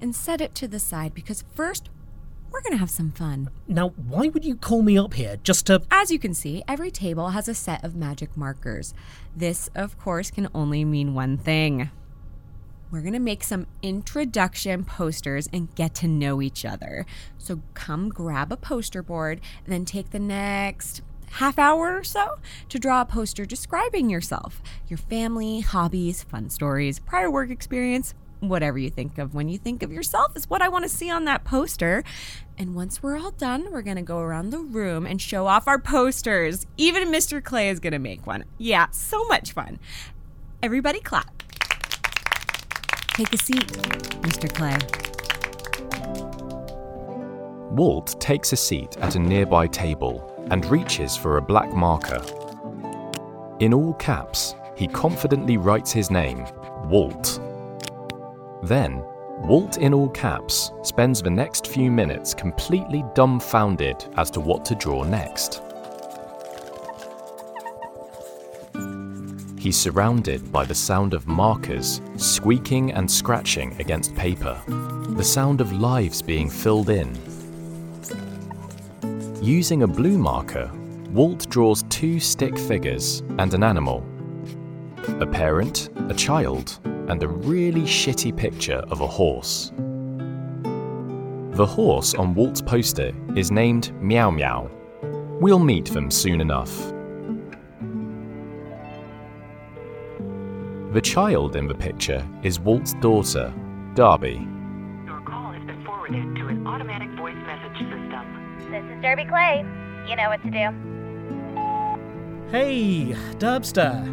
and 0.06 0.16
set 0.16 0.40
it 0.40 0.54
to 0.54 0.68
the 0.68 0.78
side 0.78 1.16
because 1.16 1.44
first, 1.56 1.90
we're 2.52 2.62
going 2.62 2.74
to 2.74 2.78
have 2.78 2.92
some 2.92 3.12
fun. 3.12 3.50
Now, 3.68 3.90
why 3.90 4.28
would 4.28 4.46
you 4.46 4.56
call 4.56 4.84
me 4.84 5.00
up 5.00 5.16
here 5.16 5.38
just 5.42 5.66
to. 5.66 5.82
As 5.90 6.12
you 6.12 6.20
can 6.20 6.36
see, 6.36 6.64
every 6.68 6.92
table 6.92 7.30
has 7.30 7.48
a 7.48 7.56
set 7.56 7.84
of 7.84 7.96
magic 7.96 8.38
markers. 8.38 8.94
This, 9.36 9.68
of 9.74 9.98
course, 9.98 10.30
can 10.30 10.48
only 10.54 10.86
mean 10.86 11.16
one 11.16 11.40
thing. 11.40 11.90
We're 12.92 13.02
going 13.02 13.14
to 13.14 13.20
make 13.20 13.44
some 13.44 13.66
introduction 13.82 14.86
posters 14.86 15.50
and 15.52 15.74
get 15.74 15.96
to 15.96 16.08
know 16.08 16.40
each 16.40 16.66
other. 16.66 17.08
So 17.40 17.64
come 17.74 18.10
grab 18.10 18.52
a 18.52 18.58
poster 18.58 19.02
board 19.02 19.42
and 19.66 19.74
then 19.74 19.86
take 19.86 20.12
the 20.12 20.20
next 20.20 21.02
half 21.32 21.58
hour 21.58 21.98
or 21.98 22.04
so 22.04 22.38
to 22.70 22.78
draw 22.78 23.02
a 23.02 23.06
poster 23.06 23.44
describing 23.44 24.12
yourself, 24.12 24.62
your 24.88 25.00
family, 25.00 25.62
hobbies, 25.62 26.22
fun 26.22 26.52
stories, 26.52 27.00
prior 27.00 27.32
work 27.32 27.50
experience, 27.50 28.14
whatever 28.40 28.78
you 28.78 28.90
think 28.90 29.18
of 29.18 29.34
when 29.34 29.50
you 29.50 29.58
think 29.58 29.84
of 29.84 29.92
yourself 29.92 30.36
is 30.36 30.50
what 30.50 30.62
I 30.62 30.70
want 30.70 30.84
to 30.84 30.90
see 30.90 31.10
on 31.10 31.26
that 31.26 31.44
poster. 31.44 32.04
And 32.58 32.76
once 32.76 33.04
we're 33.04 33.18
all 33.18 33.32
done, 33.32 33.72
we're 33.72 33.82
going 33.82 33.98
to 33.98 34.02
go 34.02 34.20
around 34.20 34.50
the 34.50 34.60
room 34.60 35.06
and 35.06 35.22
show 35.22 35.48
off 35.48 35.68
our 35.68 35.80
posters. 35.80 36.66
Even 36.78 37.10
Mr. 37.10 37.44
Clay 37.44 37.70
is 37.70 37.80
going 37.80 37.94
to 37.94 38.00
make 38.00 38.26
one. 38.26 38.46
Yeah, 38.58 38.88
so 38.92 39.26
much 39.26 39.52
fun. 39.52 39.80
Everybody 40.64 41.00
clap. 41.00 41.44
Take 43.16 43.34
a 43.34 43.38
seat, 43.38 43.68
Mr. 44.22 44.54
Clay. 44.54 44.78
Walt 47.72 48.20
takes 48.22 48.54
a 48.54 48.58
seat 48.58 48.98
at 48.98 49.16
a 49.16 49.20
nearby 49.20 49.68
table 49.68 50.48
and 50.50 50.66
reaches 50.66 51.18
for 51.18 51.38
a 51.38 51.42
black 51.42 51.74
marker. 51.74 52.24
In 53.60 53.74
all 53.74 53.94
caps, 53.96 54.56
he 54.76 54.88
confidently 54.88 55.58
writes 55.58 55.92
his 55.92 56.12
name, 56.12 56.46
Walt. 56.90 57.40
Then, 58.66 59.04
Walt 59.44 59.78
in 59.78 59.94
all 59.94 60.10
caps 60.10 60.72
spends 60.82 61.22
the 61.22 61.30
next 61.30 61.68
few 61.68 61.92
minutes 61.92 62.34
completely 62.34 63.04
dumbfounded 63.14 64.06
as 64.18 64.32
to 64.32 64.40
what 64.40 64.66
to 64.66 64.74
draw 64.74 65.04
next. 65.04 65.62
He's 69.60 69.78
surrounded 69.78 70.52
by 70.52 70.66
the 70.66 70.74
sound 70.74 71.14
of 71.14 71.28
markers 71.28 72.02
squeaking 72.18 72.92
and 72.94 73.10
scratching 73.10 73.80
against 73.80 74.16
paper, 74.16 74.60
the 75.10 75.24
sound 75.24 75.62
of 75.62 75.72
lives 75.72 76.24
being 76.24 76.50
filled 76.50 76.90
in. 76.90 77.16
Using 79.44 79.84
a 79.84 79.88
blue 79.88 80.18
marker, 80.18 80.72
Walt 81.12 81.48
draws 81.52 81.84
two 81.84 82.20
stick 82.20 82.58
figures 82.58 83.22
and 83.38 83.54
an 83.54 83.64
animal 83.64 84.04
a 85.20 85.28
parent, 85.28 85.90
a 86.10 86.16
child, 86.16 86.80
and 87.08 87.22
a 87.24 87.28
really 87.28 87.82
shitty 87.82 88.36
picture 88.36 88.84
of 88.90 89.02
a 89.02 89.08
horse. 89.08 89.72
The 91.52 91.66
horse 91.66 92.14
on 92.16 92.34
Walt's 92.34 92.62
poster 92.62 93.14
is 93.36 93.52
named 93.52 93.94
Meow 94.02 94.30
Meow. 94.30 94.70
We'll 95.40 95.60
meet 95.60 95.86
them 95.86 96.12
soon 96.12 96.42
enough. 96.42 96.76
The 100.94 101.02
child 101.02 101.56
in 101.56 101.68
the 101.68 101.76
picture 101.76 102.26
is 102.44 102.60
Walt's 102.60 102.94
daughter, 102.96 103.54
Darby. 103.96 104.48
Your 105.06 105.22
call 105.22 105.52
has 105.52 105.66
been 105.66 105.84
forwarded 105.86 106.36
to 106.36 106.48
an 106.48 106.66
automatic 106.66 107.10
voice 107.18 107.36
message 107.46 107.78
system. 107.80 108.70
This 108.72 108.84
is 108.84 109.02
Darby 109.02 109.26
Clay. 109.26 109.66
You 110.10 110.16
know 110.16 110.30
what 110.30 110.42
to 110.44 110.50
do. 110.50 110.72
Hey, 112.52 113.14
Dubster. 113.38 114.06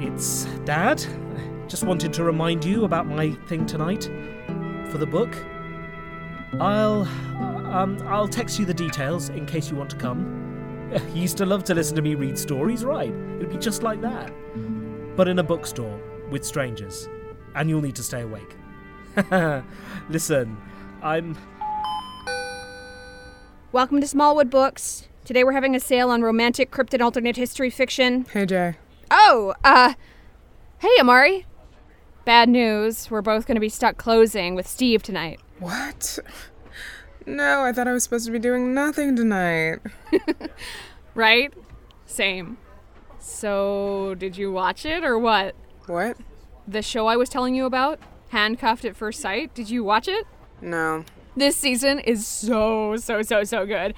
It's 0.00 0.44
Dad. 0.64 1.04
Just 1.68 1.84
wanted 1.84 2.14
to 2.14 2.24
remind 2.24 2.64
you 2.64 2.84
about 2.84 3.06
my 3.06 3.32
thing 3.46 3.66
tonight 3.66 4.04
for 4.90 4.96
the 4.96 5.06
book. 5.06 5.36
I'll 6.60 7.02
um 7.72 8.02
I'll 8.06 8.26
text 8.26 8.58
you 8.58 8.64
the 8.64 8.72
details 8.72 9.28
in 9.28 9.44
case 9.44 9.70
you 9.70 9.76
want 9.76 9.90
to 9.90 9.96
come. 9.96 10.46
You 11.14 11.20
used 11.20 11.36
to 11.36 11.44
love 11.44 11.64
to 11.64 11.74
listen 11.74 11.94
to 11.96 12.02
me 12.02 12.14
read 12.14 12.38
stories, 12.38 12.82
right? 12.82 13.12
It'd 13.12 13.50
be 13.50 13.58
just 13.58 13.82
like 13.82 14.00
that. 14.00 14.32
But 15.14 15.28
in 15.28 15.38
a 15.38 15.42
bookstore 15.42 16.00
with 16.30 16.46
strangers. 16.46 17.06
And 17.54 17.68
you'll 17.68 17.82
need 17.82 17.96
to 17.96 18.02
stay 18.02 18.22
awake. 18.22 18.56
Listen, 20.08 20.56
I'm 21.02 21.36
Welcome 23.70 24.00
to 24.00 24.06
Smallwood 24.06 24.48
Books. 24.48 25.08
Today 25.26 25.44
we're 25.44 25.52
having 25.52 25.76
a 25.76 25.80
sale 25.80 26.08
on 26.08 26.22
romantic 26.22 26.70
cryptid 26.70 27.02
alternate 27.02 27.36
history 27.36 27.68
fiction. 27.68 28.24
Hey, 28.32 28.46
Jay. 28.46 28.76
Oh, 29.10 29.52
uh, 29.62 29.92
hey, 30.78 30.88
Amari. 30.98 31.44
Bad 32.28 32.50
news. 32.50 33.10
We're 33.10 33.22
both 33.22 33.46
going 33.46 33.54
to 33.54 33.60
be 33.60 33.70
stuck 33.70 33.96
closing 33.96 34.54
with 34.54 34.68
Steve 34.68 35.02
tonight. 35.02 35.40
What? 35.60 36.18
No, 37.24 37.62
I 37.62 37.72
thought 37.72 37.88
I 37.88 37.94
was 37.94 38.04
supposed 38.04 38.26
to 38.26 38.32
be 38.32 38.38
doing 38.38 38.74
nothing 38.74 39.16
tonight. 39.16 39.78
Right? 41.14 41.54
Same. 42.04 42.58
So, 43.18 44.14
did 44.18 44.36
you 44.36 44.52
watch 44.52 44.84
it 44.84 45.04
or 45.04 45.18
what? 45.18 45.54
What? 45.86 46.18
The 46.66 46.82
show 46.82 47.06
I 47.06 47.16
was 47.16 47.30
telling 47.30 47.54
you 47.54 47.64
about? 47.64 47.98
Handcuffed 48.28 48.84
at 48.84 48.94
First 48.94 49.20
Sight? 49.20 49.54
Did 49.54 49.70
you 49.70 49.82
watch 49.82 50.06
it? 50.06 50.26
No. 50.60 51.06
This 51.34 51.56
season 51.56 51.98
is 51.98 52.26
so, 52.26 52.96
so, 52.96 53.22
so, 53.22 53.42
so 53.42 53.64
good. 53.64 53.94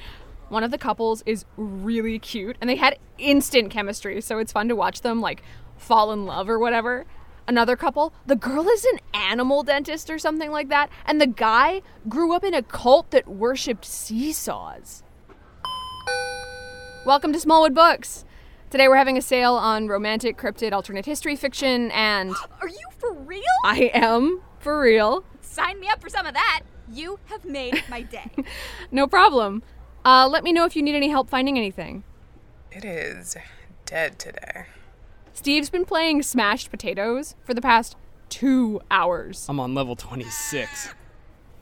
One 0.51 0.63
of 0.63 0.71
the 0.71 0.79
couples 0.79 1.25
is 1.27 1.47
really 1.57 2.21
cute 2.21 2.57
and 2.61 2.71
they 2.71 2.77
had 2.77 2.97
instant 3.19 3.73
chemistry, 3.73 4.21
so 4.21 4.39
it's 4.39 4.53
fun 4.53 4.69
to 4.69 4.77
watch 4.77 5.01
them 5.01 5.21
like 5.21 5.43
fall 5.77 6.13
in 6.13 6.27
love 6.27 6.49
or 6.49 6.61
whatever. 6.61 7.07
Another 7.51 7.75
couple, 7.75 8.15
the 8.27 8.37
girl 8.37 8.69
is 8.69 8.85
an 8.85 9.01
animal 9.13 9.65
dentist 9.65 10.09
or 10.09 10.21
something 10.21 10.53
like 10.53 10.69
that, 10.69 10.89
and 11.05 11.21
the 11.21 11.27
guy 11.27 11.83
grew 12.09 12.33
up 12.33 12.45
in 12.45 12.55
a 12.55 12.63
cult 12.63 13.11
that 13.11 13.27
worshipped 13.27 13.85
seesaws. 13.85 15.03
Welcome 17.05 17.33
to 17.33 17.41
Smallwood 17.41 17.75
Books. 17.75 18.25
Today 18.71 18.87
we're 18.87 18.95
having 18.95 19.19
a 19.19 19.21
sale 19.21 19.55
on 19.55 19.89
romantic, 19.89 20.39
cryptid, 20.39 20.73
alternate 20.73 21.07
history 21.07 21.35
fiction, 21.35 21.91
and. 21.91 22.31
Are 22.61 22.69
you 22.69 22.87
for 22.99 23.13
real? 23.15 23.43
I 23.65 23.91
am, 23.95 24.43
for 24.61 24.81
real. 24.81 25.25
Sign 25.41 25.81
me 25.81 25.89
up 25.89 26.01
for 26.01 26.09
some 26.09 26.27
of 26.27 26.35
that. 26.35 26.61
You 26.89 27.19
have 27.25 27.45
made 27.45 27.83
my 27.91 28.03
day. 28.03 28.31
no 28.93 29.09
problem. 29.09 29.65
Uh, 30.05 30.29
let 30.29 30.45
me 30.45 30.53
know 30.53 30.67
if 30.67 30.77
you 30.77 30.85
need 30.85 30.95
any 30.95 31.09
help 31.09 31.29
finding 31.29 31.59
anything. 31.59 32.05
It 32.71 32.85
is 32.85 33.37
dead 33.87 34.21
today. 34.21 34.67
Steve's 35.41 35.71
been 35.71 35.87
playing 35.87 36.23
smashed 36.23 36.71
potatoes 36.71 37.35
for 37.45 37.55
the 37.55 37.63
past 37.63 37.97
two 38.29 38.79
hours. 38.91 39.47
I'm 39.49 39.59
on 39.59 39.75
level 39.75 39.97
26. 39.97 40.93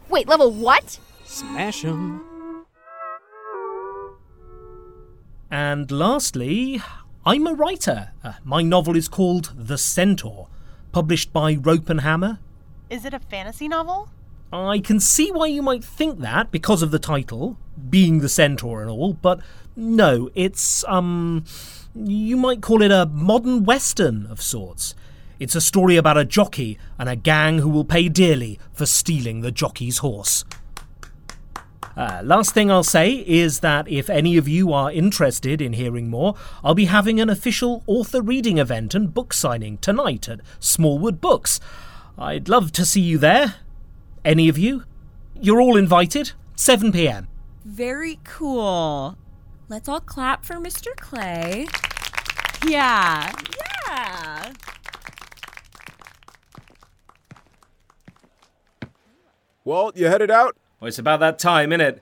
Wait, 0.09 0.27
level 0.27 0.51
what? 0.51 0.99
Smash 1.25 1.77
Smash 1.77 1.85
'em. 1.85 2.67
And 5.49 5.89
lastly, 5.93 6.83
I'm 7.25 7.47
a 7.47 7.55
writer. 7.55 8.11
Uh, 8.25 8.33
my 8.43 8.63
novel 8.63 8.97
is 8.97 9.07
called 9.07 9.55
The 9.57 9.79
Centaur, 9.79 10.49
published 10.91 11.33
by 11.33 11.55
Rope 11.55 11.89
and 11.89 12.01
Hammer. 12.01 12.41
Is 12.91 13.05
it 13.05 13.15
a 13.15 13.21
fantasy 13.21 13.69
novel? 13.69 14.09
I 14.53 14.79
can 14.79 14.99
see 14.99 15.31
why 15.31 15.47
you 15.47 15.63
might 15.63 15.85
think 15.85 16.21
that 16.21 16.51
because 16.51 16.81
of 16.83 16.91
the 16.91 16.99
title, 16.99 17.59
being 17.91 18.21
the 18.21 18.29
centaur 18.29 18.81
and 18.81 18.91
all, 18.91 19.13
but 19.13 19.41
no, 19.77 20.31
it's, 20.35 20.85
um, 20.89 21.45
you 21.95 22.37
might 22.37 22.63
call 22.63 22.81
it 22.81 22.91
a 22.91 23.07
modern 23.07 23.65
western 23.65 24.27
of 24.27 24.41
sorts. 24.41 24.95
It's 25.39 25.55
a 25.55 25.61
story 25.61 25.97
about 25.97 26.17
a 26.17 26.25
jockey 26.25 26.79
and 26.99 27.09
a 27.09 27.17
gang 27.17 27.59
who 27.59 27.69
will 27.69 27.85
pay 27.85 28.09
dearly 28.09 28.59
for 28.73 28.87
stealing 28.87 29.43
the 29.43 29.53
jockey's 29.53 29.99
horse. 29.99 30.45
Uh, 31.97 32.23
last 32.25 32.55
thing 32.55 32.71
I'll 32.71 32.85
say 32.85 33.25
is 33.27 33.61
that 33.61 33.89
if 33.89 34.09
any 34.09 34.37
of 34.37 34.49
you 34.49 34.73
are 34.73 34.91
interested 34.91 35.61
in 35.61 35.75
hearing 35.75 36.09
more, 36.09 36.37
I'll 36.65 36.75
be 36.75 36.87
having 36.87 37.21
an 37.21 37.29
official 37.29 37.83
author 37.87 38.23
reading 38.23 38.59
event 38.59 38.95
and 38.95 39.13
book 39.13 39.33
signing 39.33 39.79
tonight 39.79 40.29
at 40.29 40.41
Smallwood 40.59 41.21
Books. 41.21 41.61
I'd 42.17 42.49
love 42.49 42.73
to 42.73 42.85
see 42.85 43.01
you 43.01 43.19
there. 43.19 43.57
Any 44.29 44.51
of 44.51 44.59
you? 44.59 44.85
You're 45.41 45.59
all 45.59 45.79
invited. 45.79 46.33
7 46.55 46.93
pm. 46.93 47.29
Very 47.65 48.21
cool. 48.25 49.17
Let's 49.71 49.89
all 49.89 50.01
clap 50.01 50.45
for 50.45 50.57
Mr. 50.57 50.95
Clay. 50.97 51.67
Yeah, 52.69 53.33
yeah. 53.89 54.53
Walt, 59.65 59.97
you 59.97 60.09
headed 60.09 60.31
out? 60.31 60.59
Well, 60.79 60.89
it's 60.89 60.99
about 60.99 61.21
that 61.21 61.39
time, 61.39 61.71
innit? 61.71 62.01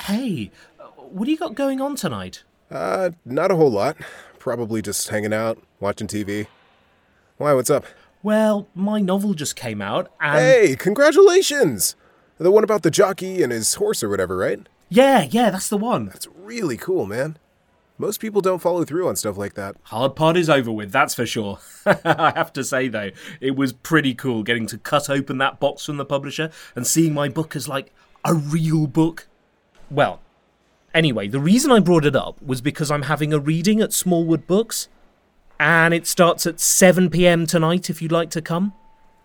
Hey, 0.00 0.50
what 0.96 1.26
do 1.26 1.30
you 1.30 1.36
got 1.36 1.54
going 1.54 1.82
on 1.82 1.94
tonight? 1.94 2.42
Uh, 2.70 3.10
not 3.26 3.50
a 3.50 3.56
whole 3.56 3.70
lot. 3.70 3.98
Probably 4.38 4.80
just 4.80 5.06
hanging 5.10 5.34
out, 5.34 5.62
watching 5.78 6.06
TV. 6.06 6.46
Why, 7.36 7.52
what's 7.52 7.68
up? 7.68 7.84
Well, 8.22 8.68
my 8.74 9.00
novel 9.00 9.34
just 9.34 9.56
came 9.56 9.80
out, 9.80 10.10
and. 10.20 10.38
Hey, 10.38 10.76
congratulations! 10.76 11.96
The 12.38 12.50
one 12.50 12.64
about 12.64 12.82
the 12.82 12.90
jockey 12.90 13.42
and 13.42 13.52
his 13.52 13.74
horse 13.74 14.02
or 14.02 14.08
whatever, 14.08 14.36
right? 14.36 14.60
Yeah, 14.88 15.22
yeah, 15.22 15.50
that's 15.50 15.68
the 15.68 15.76
one. 15.76 16.06
That's 16.06 16.26
really 16.36 16.76
cool, 16.76 17.06
man. 17.06 17.38
Most 18.00 18.20
people 18.20 18.40
don't 18.40 18.60
follow 18.60 18.84
through 18.84 19.08
on 19.08 19.16
stuff 19.16 19.36
like 19.36 19.54
that. 19.54 19.74
Hard 19.84 20.14
part 20.14 20.36
is 20.36 20.48
over 20.48 20.70
with, 20.70 20.92
that's 20.92 21.14
for 21.14 21.26
sure. 21.26 21.58
I 21.86 22.32
have 22.36 22.52
to 22.52 22.62
say, 22.62 22.86
though, 22.86 23.10
it 23.40 23.56
was 23.56 23.72
pretty 23.72 24.14
cool 24.14 24.44
getting 24.44 24.66
to 24.68 24.78
cut 24.78 25.10
open 25.10 25.38
that 25.38 25.58
box 25.58 25.84
from 25.84 25.96
the 25.96 26.04
publisher 26.04 26.50
and 26.76 26.86
seeing 26.86 27.12
my 27.12 27.28
book 27.28 27.56
as 27.56 27.68
like 27.68 27.92
a 28.24 28.34
real 28.34 28.86
book. 28.86 29.26
Well, 29.90 30.20
anyway, 30.94 31.26
the 31.26 31.40
reason 31.40 31.72
I 31.72 31.80
brought 31.80 32.04
it 32.04 32.14
up 32.14 32.40
was 32.40 32.60
because 32.60 32.88
I'm 32.90 33.02
having 33.02 33.32
a 33.32 33.38
reading 33.40 33.80
at 33.80 33.92
Smallwood 33.92 34.46
Books, 34.46 34.88
and 35.60 35.92
it 35.92 36.06
starts 36.06 36.46
at 36.46 36.60
7 36.60 37.10
pm 37.10 37.46
tonight 37.46 37.90
if 37.90 38.00
you'd 38.00 38.12
like 38.12 38.30
to 38.30 38.42
come. 38.42 38.72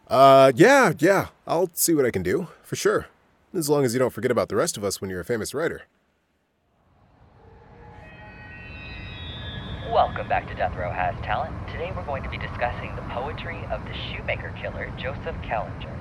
Uh, 0.08 0.52
yeah, 0.56 0.94
yeah. 1.00 1.28
I'll 1.48 1.70
see 1.74 1.94
what 1.94 2.06
I 2.06 2.12
can 2.12 2.24
do, 2.24 2.48
for 2.64 2.76
sure. 2.76 3.08
As 3.54 3.70
long 3.70 3.86
as 3.86 3.94
you 3.94 4.00
don't 4.00 4.14
forget 4.14 4.32
about 4.32 4.50
the 4.50 4.56
rest 4.56 4.78
of 4.78 4.84
us 4.84 5.00
when 5.00 5.10
you're 5.10 5.20
a 5.20 5.26
famous 5.26 5.54
writer. 5.54 5.84
Welcome 9.92 10.28
back 10.28 10.48
to 10.48 10.56
Death 10.56 10.76
Row 10.76 10.92
Has 10.92 11.14
Talent. 11.22 11.54
Today 11.70 11.92
we're 11.96 12.06
going 12.06 12.24
to 12.24 12.30
be 12.30 12.38
discussing 12.40 12.96
the 12.96 13.04
poetry 13.14 13.62
of 13.70 13.86
the 13.86 13.94
shoemaker 13.94 14.52
killer, 14.60 14.92
Joseph 14.98 15.36
Kallinger. 15.46 15.94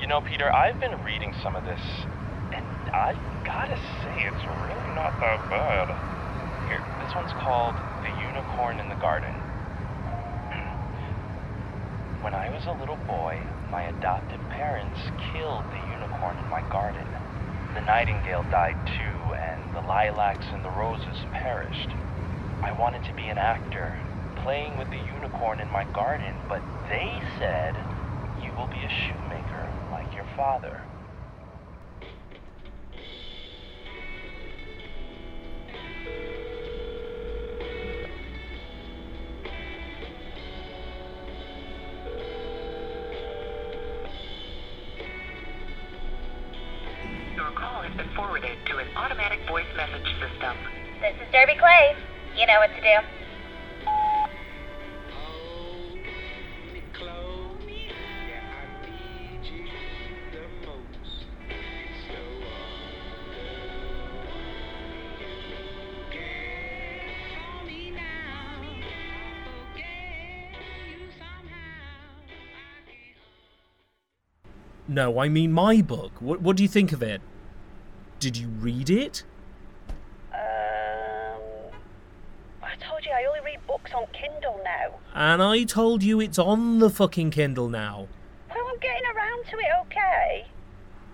You 0.00 0.06
know, 0.06 0.20
Peter, 0.20 0.52
I've 0.52 0.78
been 0.80 0.92
reading 1.02 1.32
some 1.42 1.56
of 1.56 1.64
this, 1.64 1.80
and 2.52 2.66
I've 2.92 3.16
gotta 3.44 3.76
say, 4.04 4.28
it's 4.28 4.44
really 4.44 4.88
not 4.92 5.16
that 5.16 5.40
bad. 5.48 5.88
Here, 6.68 6.84
this 7.00 7.14
one's 7.14 7.32
called 7.40 7.72
The 8.04 8.12
Unicorn 8.34 8.80
in 8.80 8.88
the 8.88 8.98
Garden. 8.98 9.30
When 12.24 12.34
I 12.34 12.50
was 12.50 12.66
a 12.66 12.74
little 12.80 12.98
boy, 13.06 13.38
my 13.70 13.86
adopted 13.94 14.42
parents 14.50 14.98
killed 15.30 15.62
the 15.70 15.78
unicorn 15.94 16.34
in 16.42 16.48
my 16.50 16.58
garden. 16.66 17.06
The 17.78 17.86
nightingale 17.86 18.42
died 18.50 18.74
too, 18.98 19.14
and 19.38 19.62
the 19.70 19.86
lilacs 19.86 20.50
and 20.50 20.66
the 20.66 20.74
roses 20.74 21.22
perished. 21.30 21.94
I 22.66 22.74
wanted 22.74 23.06
to 23.06 23.14
be 23.14 23.30
an 23.30 23.38
actor, 23.38 23.94
playing 24.42 24.82
with 24.82 24.90
the 24.90 25.06
unicorn 25.14 25.62
in 25.62 25.70
my 25.70 25.86
garden, 25.94 26.34
but 26.50 26.58
they 26.90 27.22
said, 27.38 27.78
You 28.42 28.50
will 28.58 28.66
be 28.66 28.82
a 28.82 28.90
shoemaker 29.06 29.62
like 29.94 30.10
your 30.18 30.26
father. 30.34 30.82
No, 74.86 75.18
I 75.18 75.28
mean 75.28 75.50
my 75.50 75.80
book. 75.80 76.12
What, 76.20 76.42
what 76.42 76.56
do 76.56 76.62
you 76.62 76.68
think 76.68 76.92
of 76.92 77.02
it? 77.02 77.20
Did 78.20 78.36
you 78.36 78.48
read 78.48 78.90
it? 78.90 79.24
On 83.94 84.06
Kindle 84.12 84.60
now. 84.64 84.98
And 85.14 85.42
I 85.42 85.64
told 85.64 86.02
you 86.02 86.20
it's 86.20 86.38
on 86.38 86.80
the 86.80 86.90
fucking 86.90 87.30
Kindle 87.30 87.68
now. 87.68 88.08
Well, 88.50 88.66
I'm 88.68 88.78
getting 88.80 89.06
around 89.06 89.44
to 89.50 89.58
it, 89.58 89.66
okay? 89.86 90.46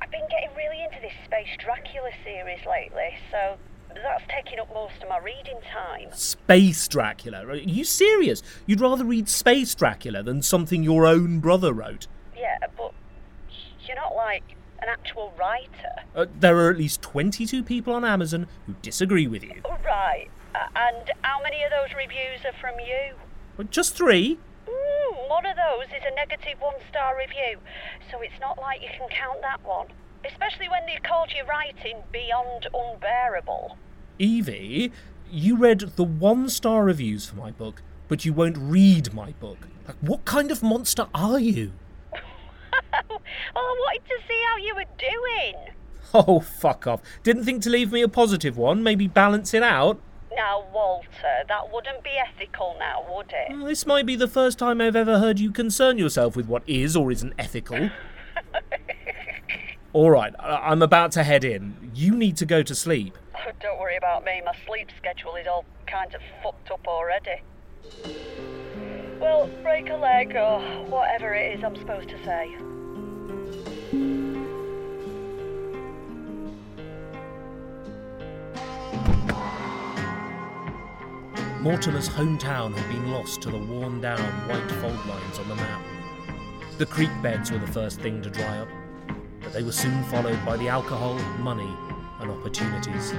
I've 0.03 0.11
been 0.11 0.27
getting 0.31 0.55
really 0.57 0.83
into 0.83 1.01
this 1.01 1.13
Space 1.25 1.57
Dracula 1.59 2.11
series 2.25 2.61
lately, 2.67 3.17
so 3.31 3.57
that's 3.95 4.25
taking 4.35 4.59
up 4.59 4.73
most 4.73 5.03
of 5.03 5.09
my 5.09 5.19
reading 5.19 5.59
time. 5.73 6.09
Space 6.13 6.89
Dracula. 6.89 7.47
Are 7.47 7.55
you 7.57 7.85
serious? 7.85 8.43
You'd 8.67 8.81
rather 8.81 9.05
read 9.05 9.29
Space 9.29 9.75
Dracula 9.75 10.23
than 10.23 10.43
something 10.43 10.83
your 10.83 11.07
own 11.07 11.41
brother 11.41 11.73
wrote? 11.73 12.07
Yeah, 12.37 12.59
but 12.77 12.93
you're 13.87 13.97
not 13.97 14.15
like 14.15 14.45
an 14.81 14.89
actual 14.89 15.33
writer. 15.39 15.69
Uh, 16.15 16.27
there 16.39 16.57
are 16.59 16.71
at 16.71 16.79
least 16.79 17.03
22 17.03 17.63
people 17.63 17.93
on 17.93 18.05
Amazon 18.05 18.47
who 18.67 18.75
disagree 18.81 19.27
with 19.27 19.45
you. 19.45 19.63
Right. 19.85 20.29
And 20.55 21.11
how 21.23 21.43
many 21.43 21.63
of 21.63 21.71
those 21.71 21.97
reviews 21.97 22.45
are 22.45 22.59
from 22.61 22.79
you? 22.81 23.15
Just 23.71 23.97
three? 23.97 24.39
Mm, 24.67 25.29
one 25.29 25.47
of 25.47 25.57
those 25.57 25.87
is 25.89 26.03
a 26.11 26.15
negative 26.15 26.61
one 26.61 26.75
star 26.89 27.17
review, 27.17 27.59
so 28.11 28.21
it's 28.21 28.41
not 28.41 28.59
like 28.59 28.81
you 28.81 28.89
can 28.97 29.09
count 29.09 29.41
that 29.43 29.65
one. 29.65 29.89
Especially 30.25 30.69
when 30.69 30.87
they 30.87 30.99
called 31.03 31.33
your 31.35 31.47
writing 31.47 32.03
beyond 32.13 32.69
unbearable. 32.75 33.77
Evie, 34.19 34.93
you 35.31 35.57
read 35.57 35.81
the 35.97 36.05
one 36.05 36.49
star 36.49 36.85
reviews 36.85 37.27
for 37.27 37.37
my 37.37 37.51
book, 37.51 37.83
but 38.09 38.25
you 38.25 38.33
won't 38.33 38.59
read 38.59 39.15
my 39.15 39.33
book. 39.33 39.69
Like, 39.87 39.97
what 40.01 40.25
kind 40.25 40.51
of 40.51 40.63
monster 40.63 41.07
are 41.15 41.39
you? 41.39 41.73
well, 42.13 43.21
I 43.55 43.77
wanted 43.79 44.09
to 44.09 44.19
see 44.29 44.43
how 44.49 44.57
you 44.57 44.75
were 44.75 44.85
doing. 44.99 45.75
Oh, 46.13 46.41
fuck 46.41 46.87
off. 46.87 47.03
Didn't 47.23 47.45
think 47.45 47.63
to 47.63 47.71
leave 47.71 47.93
me 47.93 48.03
a 48.03 48.09
positive 48.09 48.57
one, 48.57 48.83
maybe 48.83 49.07
balance 49.07 49.55
it 49.55 49.63
out? 49.63 50.01
Now, 50.35 50.65
Walter, 50.73 51.09
that 51.49 51.73
wouldn't 51.73 52.05
be 52.05 52.11
ethical 52.11 52.77
now, 52.79 53.05
would 53.13 53.33
it? 53.33 53.51
Well, 53.51 53.67
This 53.67 53.85
might 53.85 54.07
be 54.07 54.15
the 54.17 54.29
first 54.29 54.59
time 54.59 54.81
I've 54.81 54.95
ever 54.97 55.19
heard 55.19 55.41
you 55.41 55.51
concern 55.51 55.99
yourself 55.99 56.37
with 56.37 56.47
what 56.47 56.63
is 56.67 56.95
or 56.97 57.11
isn't 57.11 57.33
ethical. 57.39 57.91
All 59.93 60.11
right, 60.11 60.33
I- 60.39 60.71
I'm 60.71 60.83
about 60.83 61.11
to 61.13 61.25
head 61.25 61.43
in. 61.45 61.91
You 61.95 62.15
need 62.15 62.37
to 62.37 62.47
go 62.47 62.63
to 62.63 62.75
sleep. 62.77 63.19
Oh, 63.35 63.51
don't 63.61 63.81
worry 63.81 63.97
about 63.97 64.25
me. 64.25 64.41
My 64.45 64.55
sleep 64.67 64.89
schedule 64.97 65.35
is 65.35 65.47
all 65.49 65.65
kind 65.87 66.15
of 66.15 66.21
fucked 66.43 66.71
up 66.71 66.87
already. 66.87 67.43
Well, 69.19 69.49
break 69.63 69.91
a 69.91 69.97
leg 69.97 70.37
or 70.37 70.61
whatever 70.89 71.35
it 71.35 71.59
is 71.59 71.65
I'm 71.65 71.75
supposed 71.77 72.09
to 72.11 72.25
say. 72.25 72.55
Mortimer's 81.61 82.09
hometown 82.09 82.75
had 82.75 82.89
been 82.89 83.13
lost 83.13 83.43
to 83.43 83.51
the 83.51 83.59
worn 83.59 84.01
down 84.01 84.19
white 84.49 84.71
fold 84.73 85.07
lines 85.07 85.39
on 85.39 85.47
the 85.47 85.55
map. 85.57 85.83
The 86.79 86.87
creek 86.87 87.11
beds 87.23 87.53
were 87.53 87.59
the 87.59 87.67
first 87.67 88.01
thing 88.01 88.23
to 88.23 88.31
dry 88.31 88.61
up, 88.61 88.69
but 89.43 89.53
they 89.53 89.63
were 89.63 89.71
soon 89.71 90.03
followed 90.05 90.43
by 90.47 90.57
the 90.57 90.69
alcohol, 90.69 91.19
money, 91.41 91.69
and 92.21 92.31
opportunities. 92.31 93.13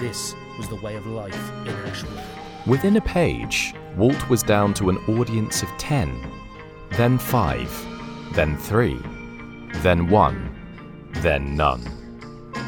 This 0.00 0.34
was 0.56 0.66
the 0.70 0.76
way 0.76 0.96
of 0.96 1.06
life 1.06 1.50
in 1.66 1.68
Ashwood. 1.68 2.18
Within 2.66 2.96
a 2.96 3.02
page, 3.02 3.74
Walt 3.98 4.30
was 4.30 4.42
down 4.42 4.72
to 4.74 4.88
an 4.88 4.96
audience 5.18 5.62
of 5.62 5.68
10, 5.76 6.32
then 6.92 7.18
5, 7.18 8.32
then 8.32 8.56
3, 8.56 8.98
then 9.82 10.08
1, 10.08 11.10
then 11.16 11.54
none. 11.54 11.82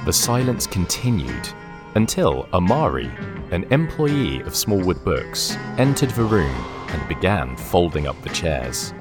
The 0.05 0.13
silence 0.13 0.67
continued 0.67 1.49
until 1.95 2.49
Amari, 2.53 3.11
an 3.51 3.65
employee 3.73 4.41
of 4.43 4.55
Smallwood 4.57 5.05
Books, 5.05 5.57
entered 5.79 6.11
the 6.11 6.25
room 6.25 6.55
and 6.89 7.09
began 7.09 7.57
folding 7.57 8.07
up 8.07 8.21
the 8.23 8.29
chairs. 8.31 8.93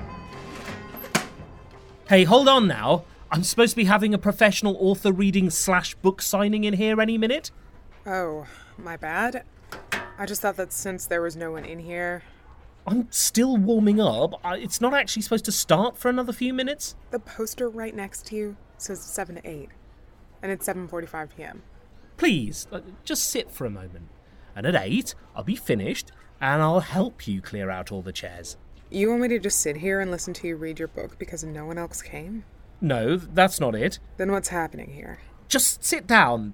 Hey, 2.07 2.23
hold 2.23 2.47
on 2.47 2.67
now. 2.67 3.05
I'm 3.31 3.43
supposed 3.43 3.71
to 3.71 3.75
be 3.77 3.85
having 3.85 4.13
a 4.13 4.17
professional 4.17 4.77
author 4.79 5.11
reading 5.11 5.49
slash 5.49 5.95
book 5.95 6.21
signing 6.21 6.63
in 6.65 6.73
here 6.75 7.01
any 7.01 7.17
minute. 7.17 7.49
Oh, 8.05 8.45
my 8.77 8.97
bad. 8.97 9.43
I 10.19 10.25
just 10.27 10.41
thought 10.41 10.57
that 10.57 10.71
since 10.71 11.07
there 11.07 11.21
was 11.21 11.35
no 11.35 11.51
one 11.51 11.65
in 11.65 11.79
here. 11.79 12.21
I'm 12.85 13.07
still 13.11 13.57
warming 13.57 13.99
up. 13.99 14.39
I- 14.43 14.57
It's 14.57 14.81
not 14.81 14.93
actually 14.93 15.23
supposed 15.23 15.45
to 15.45 15.51
start 15.51 15.97
for 15.97 16.09
another 16.09 16.33
few 16.33 16.53
minutes. 16.53 16.95
The 17.11 17.19
poster 17.19 17.69
right 17.69 17.95
next 17.95 18.27
to 18.27 18.35
you 18.35 18.57
says 18.77 19.01
7 19.01 19.35
to 19.35 19.49
8, 19.49 19.69
and 20.43 20.51
it's 20.51 20.67
7:45 20.67 21.29
p.m. 21.35 21.63
Please, 22.17 22.67
uh, 22.71 22.81
just 23.03 23.25
sit 23.25 23.51
for 23.51 23.65
a 23.65 23.69
moment. 23.69 24.09
And 24.55 24.65
at 24.65 24.75
8, 24.75 25.15
I'll 25.35 25.43
be 25.43 25.55
finished 25.55 26.11
and 26.39 26.61
I'll 26.61 26.81
help 26.81 27.27
you 27.27 27.41
clear 27.41 27.69
out 27.69 27.91
all 27.91 28.01
the 28.01 28.11
chairs. 28.11 28.57
You 28.89 29.09
want 29.09 29.21
me 29.21 29.27
to 29.29 29.39
just 29.39 29.59
sit 29.59 29.77
here 29.77 29.99
and 29.99 30.11
listen 30.11 30.33
to 30.35 30.47
you 30.47 30.55
read 30.55 30.77
your 30.77 30.87
book 30.87 31.17
because 31.17 31.43
no 31.43 31.65
one 31.65 31.77
else 31.77 32.01
came? 32.01 32.43
No, 32.79 33.17
that's 33.17 33.59
not 33.59 33.75
it. 33.75 33.99
Then 34.17 34.31
what's 34.31 34.49
happening 34.49 34.91
here? 34.91 35.19
Just 35.47 35.83
sit 35.83 36.05
down. 36.05 36.53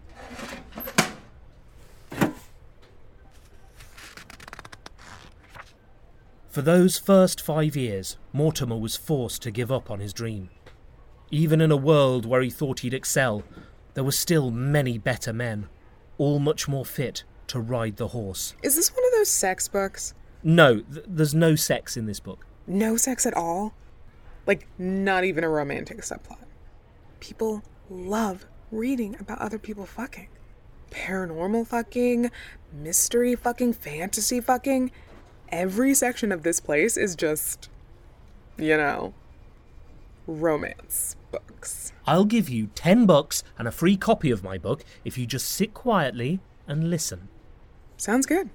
For 6.50 6.62
those 6.62 6.98
first 6.98 7.42
five 7.42 7.76
years, 7.76 8.18
Mortimer 8.34 8.78
was 8.78 8.96
forced 8.96 9.42
to 9.44 9.52
give 9.52 9.72
up 9.72 9.90
on 9.90 10.00
his 10.00 10.14
dream. 10.14 10.50
Even 11.32 11.62
in 11.62 11.72
a 11.72 11.78
world 11.78 12.26
where 12.26 12.42
he 12.42 12.50
thought 12.50 12.80
he'd 12.80 12.94
excel, 12.94 13.44
there 14.00 14.04
were 14.06 14.14
still 14.14 14.50
many 14.50 14.98
better 14.98 15.34
men, 15.34 15.68
all 16.18 16.40
much 16.40 16.70
more 16.70 16.86
fit 16.86 17.26
to 17.48 17.60
ride 17.60 17.98
the 17.98 18.08
horse. 18.08 18.56
Is 18.64 18.78
this 18.78 18.96
one 18.96 19.04
of 19.06 19.12
those 19.12 19.30
sex 19.30 19.68
books? 19.68 20.14
No, 20.42 20.80
th- 20.80 21.04
there's 21.06 21.36
no 21.36 21.58
sex 21.58 21.98
in 21.98 22.06
this 22.06 22.22
book. 22.22 22.46
No 22.66 22.96
sex 22.96 23.26
at 23.26 23.34
all? 23.34 23.74
Like, 24.48 24.68
not 24.78 25.26
even 25.26 25.44
a 25.44 25.50
romantic 25.50 25.98
subplot. 25.98 26.46
People 27.20 27.62
love 27.90 28.46
reading 28.72 29.18
about 29.20 29.40
other 29.40 29.60
people 29.60 29.86
fucking. 29.86 30.30
Paranormal 30.92 31.68
fucking, 31.68 32.32
mystery 32.72 33.36
fucking, 33.36 33.74
fantasy 33.74 34.40
fucking. 34.40 34.92
Every 35.50 35.94
section 35.94 36.32
of 36.32 36.44
this 36.44 36.62
place 36.62 36.96
is 36.96 37.18
just, 37.18 37.68
you 38.58 38.78
know, 38.78 39.14
romance 40.26 41.18
books. 41.32 41.92
I'll 42.06 42.26
give 42.26 42.50
you 42.50 42.68
10 42.76 43.06
bucks 43.06 43.44
and 43.58 43.68
a 43.68 43.72
free 43.72 43.98
copy 43.98 44.32
of 44.32 44.44
my 44.44 44.58
book 44.58 44.84
if 45.04 45.18
you 45.18 45.26
just 45.26 45.50
sit 45.50 45.74
quietly 45.74 46.40
and 46.68 46.90
listen. 46.90 47.30
Sounds 47.98 48.26
good. 48.26 48.50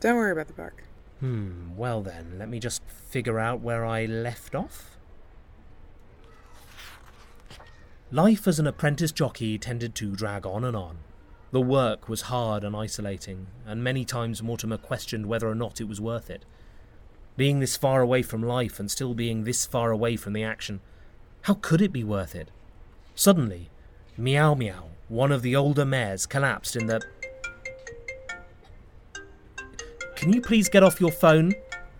Don't 0.00 0.16
worry 0.16 0.32
about 0.32 0.46
the 0.48 0.52
book. 0.52 0.82
Hmm, 1.20 1.76
well 1.76 2.02
then, 2.02 2.36
let 2.38 2.48
me 2.48 2.58
just 2.58 2.82
figure 2.84 3.38
out 3.38 3.60
where 3.60 3.84
I 3.84 4.04
left 4.04 4.54
off. 4.54 4.98
Life 8.12 8.46
as 8.46 8.58
an 8.58 8.66
apprentice 8.66 9.12
jockey 9.12 9.58
tended 9.58 9.94
to 9.96 10.14
drag 10.14 10.46
on 10.46 10.62
and 10.62 10.76
on. 10.76 10.98
The 11.52 11.60
work 11.60 12.08
was 12.08 12.22
hard 12.22 12.64
and 12.64 12.76
isolating, 12.76 13.46
and 13.64 13.82
many 13.82 14.04
times 14.04 14.42
Mortimer 14.42 14.76
questioned 14.76 15.26
whether 15.26 15.48
or 15.48 15.54
not 15.54 15.80
it 15.80 15.88
was 15.88 16.00
worth 16.00 16.28
it. 16.28 16.44
Being 17.36 17.60
this 17.60 17.76
far 17.76 18.00
away 18.02 18.22
from 18.22 18.42
life 18.42 18.78
and 18.78 18.90
still 18.90 19.14
being 19.14 19.44
this 19.44 19.66
far 19.66 19.90
away 19.90 20.16
from 20.16 20.34
the 20.34 20.44
action, 20.44 20.80
how 21.46 21.54
could 21.54 21.80
it 21.80 21.92
be 21.92 22.02
worth 22.02 22.34
it? 22.34 22.50
Suddenly, 23.14 23.70
Meow 24.16 24.54
Meow, 24.54 24.88
one 25.06 25.30
of 25.30 25.42
the 25.42 25.54
older 25.54 25.84
mares, 25.84 26.26
collapsed 26.26 26.74
in 26.74 26.88
the. 26.88 27.00
Can 30.16 30.32
you 30.32 30.40
please 30.40 30.68
get 30.68 30.82
off 30.82 31.00
your 31.00 31.12
phone? 31.12 31.54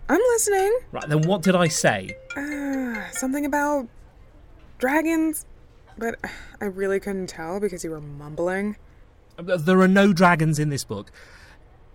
I'm 0.09 0.19
listening. 0.19 0.77
Right, 0.91 1.07
then 1.07 1.21
what 1.21 1.43
did 1.43 1.55
I 1.55 1.69
say? 1.69 2.17
Uh, 2.35 3.09
something 3.11 3.45
about 3.45 3.87
dragons, 4.79 5.45
but 5.97 6.19
I 6.59 6.65
really 6.65 6.99
couldn't 6.99 7.27
tell 7.27 7.61
because 7.61 7.85
you 7.85 7.91
were 7.91 8.01
mumbling. 8.01 8.75
There 9.37 9.79
are 9.79 9.87
no 9.87 10.11
dragons 10.11 10.59
in 10.59 10.71
this 10.71 10.83
book. 10.83 11.09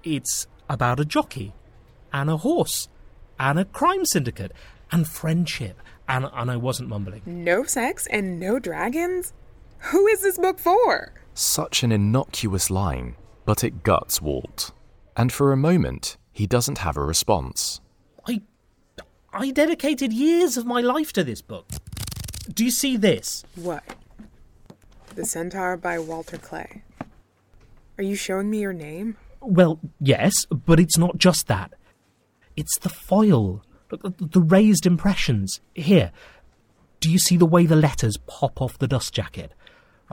It's 0.02 0.46
about 0.70 1.00
a 1.00 1.04
jockey, 1.04 1.52
and 2.14 2.30
a 2.30 2.38
horse, 2.38 2.88
and 3.38 3.58
a 3.58 3.66
crime 3.66 4.06
syndicate, 4.06 4.52
and 4.90 5.06
friendship. 5.06 5.78
And, 6.12 6.28
and 6.34 6.50
I 6.50 6.56
wasn't 6.56 6.90
mumbling. 6.90 7.22
No 7.24 7.64
sex 7.64 8.06
and 8.06 8.38
no 8.38 8.58
dragons? 8.58 9.32
Who 9.78 10.06
is 10.08 10.20
this 10.20 10.36
book 10.36 10.58
for? 10.58 11.14
Such 11.32 11.82
an 11.82 11.90
innocuous 11.90 12.68
line, 12.70 13.16
but 13.46 13.64
it 13.64 13.82
guts 13.82 14.20
Walt. 14.20 14.72
And 15.16 15.32
for 15.32 15.52
a 15.52 15.56
moment, 15.56 16.18
he 16.30 16.46
doesn't 16.46 16.78
have 16.78 16.98
a 16.98 17.02
response. 17.02 17.80
I, 18.28 18.42
I 19.32 19.52
dedicated 19.52 20.12
years 20.12 20.58
of 20.58 20.66
my 20.66 20.82
life 20.82 21.14
to 21.14 21.24
this 21.24 21.40
book. 21.40 21.66
Do 22.52 22.62
you 22.62 22.70
see 22.70 22.98
this? 22.98 23.42
What? 23.54 23.82
The 25.14 25.24
Centaur 25.24 25.78
by 25.78 25.98
Walter 25.98 26.36
Clay. 26.36 26.82
Are 27.96 28.04
you 28.04 28.16
showing 28.16 28.50
me 28.50 28.60
your 28.60 28.74
name? 28.74 29.16
Well, 29.40 29.80
yes, 29.98 30.44
but 30.44 30.78
it's 30.78 30.98
not 30.98 31.16
just 31.16 31.46
that. 31.46 31.72
It's 32.54 32.78
the 32.80 32.90
foil, 32.90 33.62
Look, 33.92 34.02
the, 34.02 34.26
the 34.26 34.40
raised 34.40 34.86
impressions. 34.86 35.60
Here, 35.74 36.12
do 37.00 37.10
you 37.10 37.18
see 37.18 37.36
the 37.36 37.46
way 37.46 37.66
the 37.66 37.76
letters 37.76 38.16
pop 38.26 38.60
off 38.60 38.78
the 38.78 38.88
dust 38.88 39.12
jacket? 39.12 39.52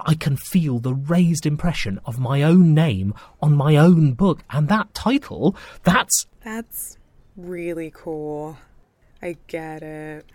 I 0.06 0.15
can 0.15 0.36
feel 0.36 0.80
the 0.80 0.94
raised 0.94 1.46
impression 1.46 2.00
of 2.06 2.20
my 2.20 2.44
own 2.44 2.74
name 2.74 3.13
on 3.42 3.56
my 3.56 3.78
own 3.78 4.13
book, 4.13 4.44
and 4.50 4.68
that 4.68 4.94
title, 4.94 5.56
that's. 5.84 6.28
That's 6.44 6.98
really 7.38 7.92
cool. 7.96 8.58
I 9.22 9.38
get 9.48 9.82
it. 9.82 10.26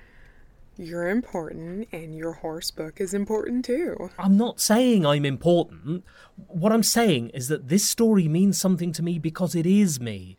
You're 0.76 1.10
important, 1.10 1.88
and 1.92 2.16
your 2.16 2.32
horse 2.32 2.70
book 2.70 2.98
is 3.00 3.14
important 3.14 3.66
too. 3.66 4.10
I'm 4.18 4.36
not 4.36 4.58
saying 4.58 5.04
I'm 5.06 5.24
important. 5.24 6.02
What 6.48 6.72
I'm 6.72 6.82
saying 6.82 7.28
is 7.30 7.48
that 7.48 7.68
this 7.68 7.88
story 7.88 8.26
means 8.26 8.58
something 8.58 8.92
to 8.92 9.02
me 9.02 9.18
because 9.18 9.54
it 9.54 9.66
is 9.66 10.00
me. 10.00 10.38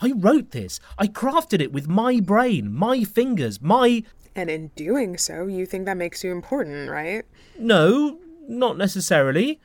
I 0.00 0.12
wrote 0.14 0.50
this. 0.50 0.80
I 0.98 1.06
crafted 1.06 1.60
it 1.60 1.72
with 1.72 1.88
my 1.88 2.20
brain, 2.20 2.72
my 2.72 3.04
fingers, 3.04 3.60
my. 3.60 4.04
And 4.34 4.50
in 4.50 4.68
doing 4.76 5.16
so, 5.16 5.46
you 5.46 5.66
think 5.66 5.86
that 5.86 5.96
makes 5.96 6.22
you 6.22 6.32
important, 6.32 6.90
right? 6.90 7.24
No, 7.58 8.18
not 8.48 8.76
necessarily. 8.76 9.60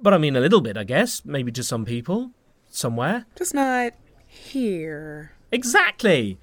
But 0.00 0.14
I 0.14 0.18
mean, 0.18 0.36
a 0.36 0.40
little 0.40 0.60
bit, 0.60 0.76
I 0.76 0.84
guess. 0.84 1.24
Maybe 1.24 1.52
to 1.52 1.62
some 1.62 1.84
people. 1.84 2.30
Somewhere. 2.70 3.26
Just 3.36 3.54
not 3.54 3.92
here. 4.26 5.32
Exactly. 5.52 6.38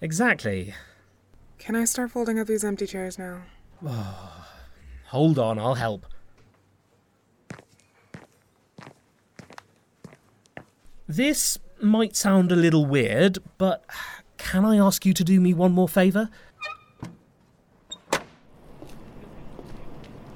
Exactly. 0.00 0.74
Can 1.58 1.76
I 1.76 1.84
start 1.84 2.10
folding 2.10 2.38
up 2.38 2.46
these 2.46 2.64
empty 2.64 2.86
chairs 2.86 3.18
now? 3.18 3.42
Hold 5.06 5.38
on, 5.38 5.58
I'll 5.58 5.74
help. 5.74 6.06
This 11.06 11.58
might 11.84 12.16
sound 12.16 12.50
a 12.52 12.56
little 12.56 12.86
weird, 12.86 13.38
but 13.58 13.84
can 14.38 14.64
I 14.64 14.76
ask 14.76 15.04
you 15.04 15.12
to 15.14 15.24
do 15.24 15.40
me 15.40 15.54
one 15.54 15.72
more 15.72 15.88
favour? 15.88 16.28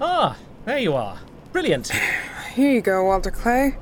Ah, 0.00 0.36
there 0.64 0.78
you 0.78 0.94
are. 0.94 1.18
Brilliant. 1.52 1.90
Here 2.54 2.72
you 2.72 2.80
go, 2.80 3.04
Walter 3.04 3.30
Clay. 3.30 3.76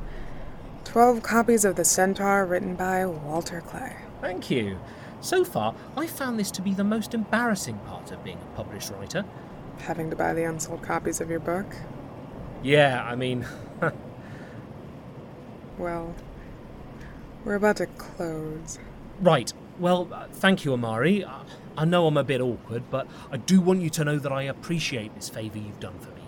12 0.85 1.23
copies 1.23 1.65
of 1.65 1.77
The 1.77 1.85
Centaur 1.85 2.45
written 2.45 2.75
by 2.75 3.05
Walter 3.05 3.61
Clay. 3.61 3.97
Thank 4.21 4.51
you. 4.51 4.79
So 5.21 5.45
far, 5.45 5.75
I 5.97 6.07
found 6.07 6.39
this 6.39 6.51
to 6.53 6.63
be 6.63 6.73
the 6.73 6.85
most 6.85 7.15
embarrassing 7.15 7.79
part 7.87 8.13
of 8.13 8.23
being 8.23 8.39
a 8.39 8.57
published 8.57 8.91
writer. 8.91 9.25
Having 9.79 10.11
to 10.11 10.17
buy 10.17 10.33
the 10.33 10.45
unsold 10.45 10.83
copies 10.83 11.21
of 11.21 11.29
your 11.29 11.41
book? 11.41 11.67
Yeah, 12.63 13.05
I 13.05 13.15
mean, 13.15 13.47
Well, 15.79 16.15
we're 17.47 17.55
about 17.55 17.77
to 17.77 17.87
close. 17.87 18.79
right. 19.21 19.53
Well, 19.79 20.09
uh, 20.13 20.27
thank 20.33 20.65
you, 20.65 20.73
Amari. 20.73 21.25
I, 21.25 21.43
I 21.79 21.85
know 21.85 22.07
I'm 22.07 22.17
a 22.17 22.25
bit 22.25 22.41
awkward, 22.41 22.91
but 22.91 23.07
I 23.31 23.37
do 23.37 23.61
want 23.61 23.83
you 23.83 23.91
to 23.91 24.05
know 24.05 24.19
that 24.19 24.33
I 24.33 24.43
appreciate 24.43 25.15
this 25.15 25.29
favour 25.29 25.59
you've 25.59 25.79
done 25.79 25.99
for 26.01 26.11
me. 26.11 26.23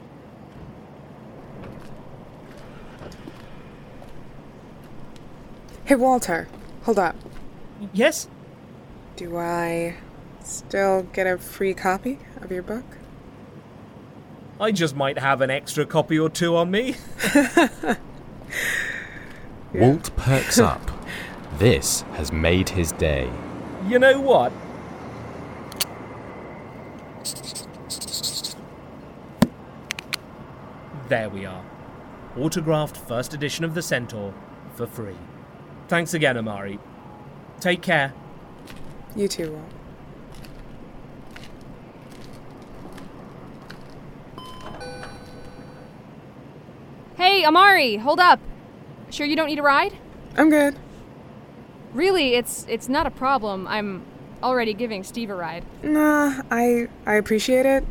Hey, 5.85 5.97
Walter, 5.97 6.49
hold 6.83 6.99
up. 6.99 7.17
Yes? 7.93 8.29
Do 9.17 9.39
I 9.39 9.97
still 10.45 11.03
get 11.03 11.27
a 11.27 11.39
free 11.39 11.75
copy 11.75 12.19
of 12.43 12.53
your 12.53 12.63
book? 12.63 12.85
I 14.61 14.71
just 14.71 14.95
might 14.95 15.19
have 15.19 15.41
an 15.41 15.51
extra 15.51 15.87
copy 15.87 16.19
or 16.19 16.29
two 16.29 16.57
on 16.57 16.71
me. 16.71 16.97
Walt 19.75 20.11
perks 20.17 20.59
up. 20.59 20.98
This 21.57 22.03
has 22.13 22.31
made 22.31 22.69
his 22.69 22.93
day. 22.93 23.31
You 23.87 23.99
know 23.99 24.21
what? 24.21 24.53
There 31.09 31.31
we 31.31 31.47
are. 31.47 31.65
Autographed 32.37 32.97
first 32.97 33.33
edition 33.33 33.65
of 33.65 33.75
The 33.75 33.83
Centaur 33.83 34.35
for 34.75 34.87
free. 34.87 35.17
Thanks 35.89 36.13
again, 36.13 36.37
Amari. 36.37 36.79
Take 37.61 37.81
care. 37.81 38.13
You 39.17 39.27
too, 39.27 39.53
Walt. 39.53 39.65
Hey, 47.17 47.45
Amari, 47.45 47.97
hold 47.97 48.21
up. 48.21 48.39
Sure 49.11 49.27
you 49.27 49.35
don't 49.35 49.49
need 49.49 49.59
a 49.59 49.63
ride? 49.63 49.97
I'm 50.37 50.51
good. 50.51 50.77
Really, 51.99 52.35
it's 52.35 52.65
it's 52.69 52.89
not 52.89 53.09
a 53.09 53.11
problem. 53.11 53.67
I'm 53.67 54.05
already 54.41 54.73
giving 54.73 55.03
Steve 55.03 55.31
a 55.31 55.35
ride. 55.35 55.65
Nah, 55.83 56.43
I 56.49 56.87
I 57.05 57.15
appreciate 57.15 57.67
it, 57.67 57.85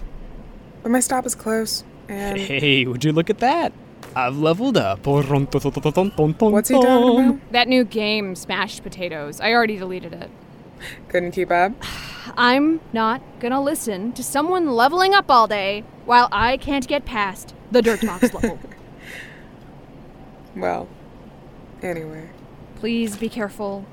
but 0.82 0.94
my 0.94 1.02
stop 1.02 1.26
is 1.26 1.36
close, 1.36 1.84
and 2.08 2.38
Hey, 2.38 2.86
would 2.86 3.04
you 3.04 3.12
look 3.12 3.30
at 3.30 3.40
that? 3.40 3.74
I've 4.16 4.38
leveled 4.38 4.78
up. 4.78 5.06
What's 5.06 5.28
What's 5.30 6.70
he 6.70 6.76
talking 6.76 7.20
about? 7.20 7.52
That 7.52 7.68
new 7.68 7.84
game, 7.84 8.34
Smashed 8.36 8.82
Potatoes. 8.82 9.42
I 9.42 9.52
already 9.52 9.76
deleted 9.76 10.14
it. 10.14 10.30
Couldn't 11.10 11.34
keep 11.34 11.52
up. 11.52 11.74
I'm 12.38 12.80
not 12.94 13.22
gonna 13.42 13.62
listen 13.62 14.14
to 14.14 14.24
someone 14.24 14.72
leveling 14.72 15.14
up 15.14 15.30
all 15.30 15.48
day 15.48 15.84
while 16.06 16.30
I 16.32 16.56
can't 16.56 16.88
get 16.88 17.04
past 17.04 17.54
the 17.72 17.82
dirt 17.82 18.02
box 18.06 18.34
level. 18.34 18.58
Well, 20.56 20.88
anyway. 21.82 22.30
Please 22.76 23.18
be 23.18 23.28
careful. 23.28 23.86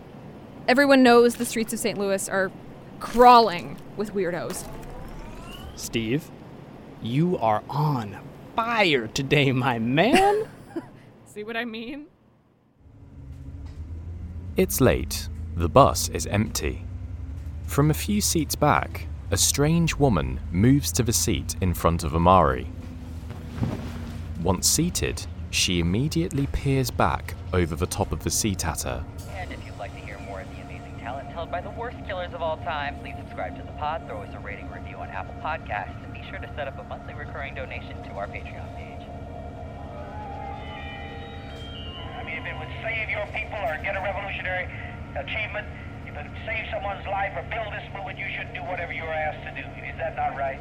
Everyone 0.66 1.02
knows 1.02 1.34
the 1.34 1.44
streets 1.44 1.72
of 1.74 1.78
St. 1.78 1.98
Louis 1.98 2.28
are 2.28 2.50
crawling 2.98 3.76
with 3.96 4.14
weirdos. 4.14 4.66
Steve, 5.76 6.30
you 7.02 7.36
are 7.38 7.62
on 7.68 8.18
fire 8.56 9.08
today, 9.08 9.52
my 9.52 9.78
man. 9.78 10.48
See 11.26 11.44
what 11.44 11.56
I 11.56 11.64
mean? 11.64 12.06
It's 14.56 14.80
late. 14.80 15.28
The 15.56 15.68
bus 15.68 16.08
is 16.08 16.26
empty. 16.26 16.84
From 17.66 17.90
a 17.90 17.94
few 17.94 18.20
seats 18.20 18.54
back, 18.54 19.06
a 19.30 19.36
strange 19.36 19.96
woman 19.96 20.40
moves 20.50 20.92
to 20.92 21.02
the 21.02 21.12
seat 21.12 21.56
in 21.60 21.74
front 21.74 22.04
of 22.04 22.14
Amari. 22.14 22.68
Once 24.42 24.68
seated, 24.68 25.26
she 25.50 25.80
immediately 25.80 26.46
peers 26.48 26.90
back 26.90 27.34
over 27.52 27.76
the 27.76 27.86
top 27.86 28.12
of 28.12 28.24
the 28.24 28.30
seat 28.30 28.66
at 28.66 28.82
her. 28.82 29.04
And 29.30 29.52
if 29.52 29.64
you'd 29.64 29.78
like 29.78 29.92
to 29.94 30.00
hear 30.00 30.18
more 30.20 30.40
of 30.40 30.50
the 30.54 30.62
amazing 30.62 30.98
talent 30.98 31.28
held 31.28 31.43
by 31.54 31.60
the 31.60 31.78
worst 31.78 31.96
killers 32.04 32.34
of 32.34 32.42
all 32.42 32.56
time, 32.66 32.98
please 32.98 33.14
subscribe 33.14 33.54
to 33.54 33.62
the 33.62 33.70
pod, 33.78 34.02
throw 34.10 34.26
us 34.26 34.34
a 34.34 34.42
rating 34.42 34.66
review 34.74 34.98
on 34.98 35.06
Apple 35.14 35.38
Podcasts, 35.38 35.94
and 36.02 36.10
be 36.10 36.18
sure 36.26 36.42
to 36.42 36.50
set 36.58 36.66
up 36.66 36.74
a 36.80 36.82
monthly 36.90 37.14
recurring 37.14 37.54
donation 37.54 37.94
to 38.02 38.10
our 38.18 38.26
Patreon 38.26 38.66
page. 38.74 39.06
I 42.10 42.26
mean, 42.26 42.42
if 42.42 42.46
it 42.50 42.58
would 42.58 42.74
save 42.82 43.06
your 43.06 43.22
people 43.30 43.62
or 43.70 43.78
get 43.86 43.94
a 43.94 44.02
revolutionary 44.02 44.66
achievement, 45.14 45.70
if 46.10 46.18
it 46.18 46.26
would 46.26 46.42
save 46.42 46.66
someone's 46.74 47.06
life 47.06 47.30
or 47.38 47.46
build 47.46 47.70
this 47.70 47.86
movement, 47.94 48.18
you 48.18 48.26
should 48.34 48.50
do 48.50 48.66
whatever 48.66 48.90
you 48.90 49.06
are 49.06 49.14
asked 49.14 49.46
to 49.46 49.54
do. 49.54 49.62
Is 49.86 49.94
that 50.02 50.18
not 50.18 50.34
right? 50.34 50.58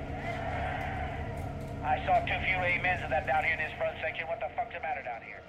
I 1.82 2.06
saw 2.06 2.22
too 2.22 2.38
few 2.46 2.62
amens 2.62 3.02
of 3.02 3.10
that 3.10 3.26
down 3.26 3.42
here 3.42 3.58
in 3.58 3.62
this 3.66 3.74
front 3.82 3.98
section. 3.98 4.30
What 4.30 4.38
the 4.38 4.54
fuck's 4.54 4.78
the 4.78 4.80
matter 4.86 5.02
down 5.02 5.26
here? 5.26 5.43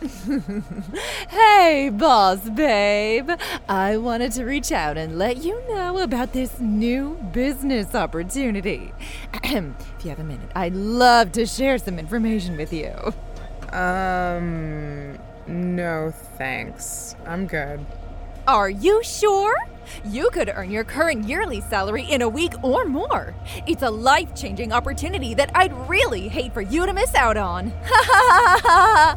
hey, 1.28 1.90
boss 1.92 2.48
babe. 2.48 3.30
I 3.68 3.98
wanted 3.98 4.32
to 4.32 4.44
reach 4.44 4.72
out 4.72 4.96
and 4.96 5.18
let 5.18 5.38
you 5.38 5.62
know 5.68 5.98
about 5.98 6.32
this 6.32 6.58
new 6.58 7.16
business 7.32 7.94
opportunity. 7.94 8.94
if 9.44 9.74
you 10.02 10.08
have 10.08 10.18
a 10.18 10.24
minute, 10.24 10.50
I'd 10.54 10.74
love 10.74 11.32
to 11.32 11.44
share 11.44 11.76
some 11.76 11.98
information 11.98 12.56
with 12.56 12.72
you. 12.72 12.94
Um, 13.76 15.18
no 15.46 16.12
thanks. 16.38 17.14
I'm 17.26 17.46
good. 17.46 17.84
Are 18.46 18.70
you 18.70 19.02
sure? 19.04 19.54
You 20.04 20.30
could 20.30 20.50
earn 20.54 20.70
your 20.70 20.84
current 20.84 21.28
yearly 21.28 21.60
salary 21.60 22.04
in 22.04 22.22
a 22.22 22.28
week 22.28 22.54
or 22.64 22.86
more. 22.86 23.34
It's 23.66 23.82
a 23.82 23.90
life 23.90 24.34
changing 24.34 24.72
opportunity 24.72 25.34
that 25.34 25.50
I'd 25.54 25.74
really 25.90 26.28
hate 26.28 26.54
for 26.54 26.62
you 26.62 26.86
to 26.86 26.92
miss 26.94 27.14
out 27.14 27.36
on. 27.36 27.72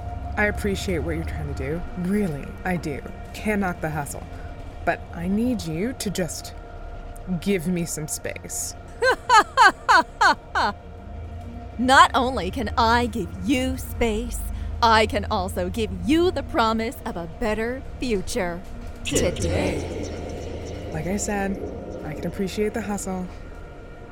I 0.36 0.46
appreciate 0.46 1.00
what 1.00 1.15
you're 1.15 1.26
trying 1.26 1.54
to 1.54 1.67
do. 1.67 1.82
Really, 2.10 2.46
I 2.65 2.78
do. 2.78 3.02
Can't 3.34 3.62
knock 3.62 3.82
the 3.82 3.89
hustle. 3.89 4.24
But 4.84 5.00
I 5.13 5.28
need 5.28 5.62
you 5.62 5.93
to 5.93 6.10
just 6.10 6.54
give 7.39 7.67
me 7.67 7.86
some 7.86 8.08
space. 8.08 8.76
Not 11.78 12.12
only 12.13 12.50
can 12.52 12.72
I 12.78 13.06
give 13.08 13.30
you 13.46 13.78
space, 13.78 14.39
I 14.82 15.06
can 15.06 15.26
also 15.26 15.69
give 15.69 15.91
you 16.06 16.32
the 16.32 16.43
promise 16.43 16.98
of 17.06 17.15
a 17.15 17.30
better 17.39 17.82
future 18.00 18.62
today. 19.06 20.10
Like 20.91 21.08
I 21.08 21.17
said, 21.17 21.58
I 22.06 22.13
can 22.13 22.28
appreciate 22.28 22.74
the 22.74 22.82
hustle. 22.82 23.28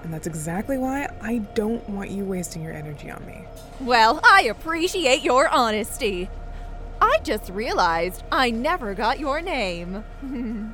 And 0.03 0.13
that's 0.13 0.27
exactly 0.27 0.77
why 0.77 1.09
I 1.21 1.39
don't 1.53 1.87
want 1.89 2.09
you 2.09 2.25
wasting 2.25 2.63
your 2.63 2.73
energy 2.73 3.11
on 3.11 3.25
me. 3.25 3.45
Well, 3.79 4.19
I 4.23 4.43
appreciate 4.43 5.23
your 5.23 5.47
honesty. 5.47 6.29
I 6.99 7.19
just 7.23 7.49
realized 7.49 8.23
I 8.31 8.51
never 8.51 8.93
got 8.93 9.19
your 9.19 9.41
name. 9.41 10.03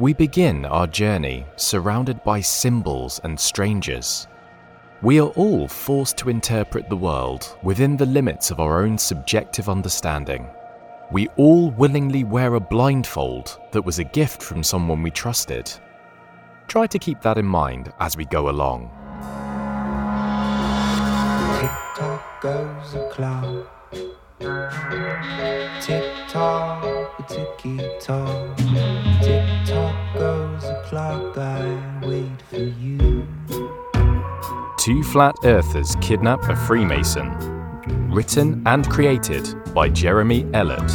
We 0.00 0.12
begin 0.12 0.64
our 0.64 0.88
journey 0.88 1.46
surrounded 1.54 2.24
by 2.24 2.40
symbols 2.40 3.20
and 3.22 3.38
strangers. 3.38 4.26
We 5.02 5.20
are 5.20 5.28
all 5.36 5.68
forced 5.68 6.16
to 6.18 6.30
interpret 6.30 6.88
the 6.88 6.96
world 6.96 7.56
within 7.62 7.96
the 7.96 8.06
limits 8.06 8.50
of 8.50 8.58
our 8.58 8.82
own 8.82 8.98
subjective 8.98 9.68
understanding. 9.68 10.48
We 11.12 11.28
all 11.36 11.70
willingly 11.70 12.24
wear 12.24 12.54
a 12.54 12.60
blindfold 12.60 13.58
that 13.72 13.82
was 13.82 13.98
a 13.98 14.04
gift 14.04 14.42
from 14.42 14.62
someone 14.62 15.02
we 15.02 15.10
trusted. 15.10 15.70
Try 16.66 16.86
to 16.86 16.98
keep 16.98 17.20
that 17.20 17.36
in 17.36 17.44
mind 17.44 17.92
as 18.00 18.16
we 18.16 18.24
go 18.24 18.48
along. 18.48 18.90
Tick 21.60 21.70
tock 21.94 22.40
goes 22.40 22.92
the 22.94 23.08
clock. 23.12 23.70
Tick 25.80 26.12
tock, 26.28 27.28
ticky 27.28 27.78
tock. 28.00 28.56
Tick 29.22 29.46
tock 29.66 30.14
goes 30.14 30.62
the 30.62 30.82
clock. 30.86 31.36
I 31.36 32.00
wait 32.02 32.42
for 32.48 32.56
you. 32.56 33.28
Two 34.78 35.02
Flat 35.02 35.34
Earthers 35.44 35.96
Kidnap 36.00 36.42
a 36.48 36.56
Freemason. 36.56 37.53
Written 38.14 38.62
and 38.64 38.88
created 38.88 39.52
by 39.74 39.88
Jeremy 39.88 40.44
Ellett. 40.52 40.88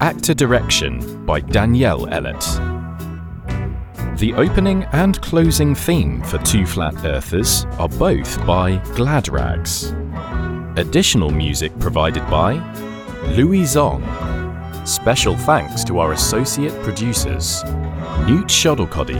Actor 0.00 0.34
direction 0.34 1.26
by 1.26 1.40
Danielle 1.40 2.06
Ellett. 2.06 2.44
The 4.16 4.32
opening 4.34 4.84
and 4.92 5.20
closing 5.20 5.74
theme 5.74 6.22
for 6.22 6.38
Two 6.38 6.64
Flat 6.64 6.94
Earthers 7.04 7.64
are 7.80 7.88
both 7.88 8.46
by 8.46 8.76
Glad 8.94 9.28
Rags. 9.30 9.92
Additional 10.76 11.30
music 11.30 11.76
provided 11.80 12.22
by 12.30 12.52
Louis 13.34 13.62
Zong. 13.62 14.00
Special 14.86 15.36
thanks 15.38 15.82
to 15.82 15.98
our 15.98 16.12
associate 16.12 16.80
producers, 16.84 17.64
Newt 18.28 18.46
Shuttlecoddy, 18.46 19.18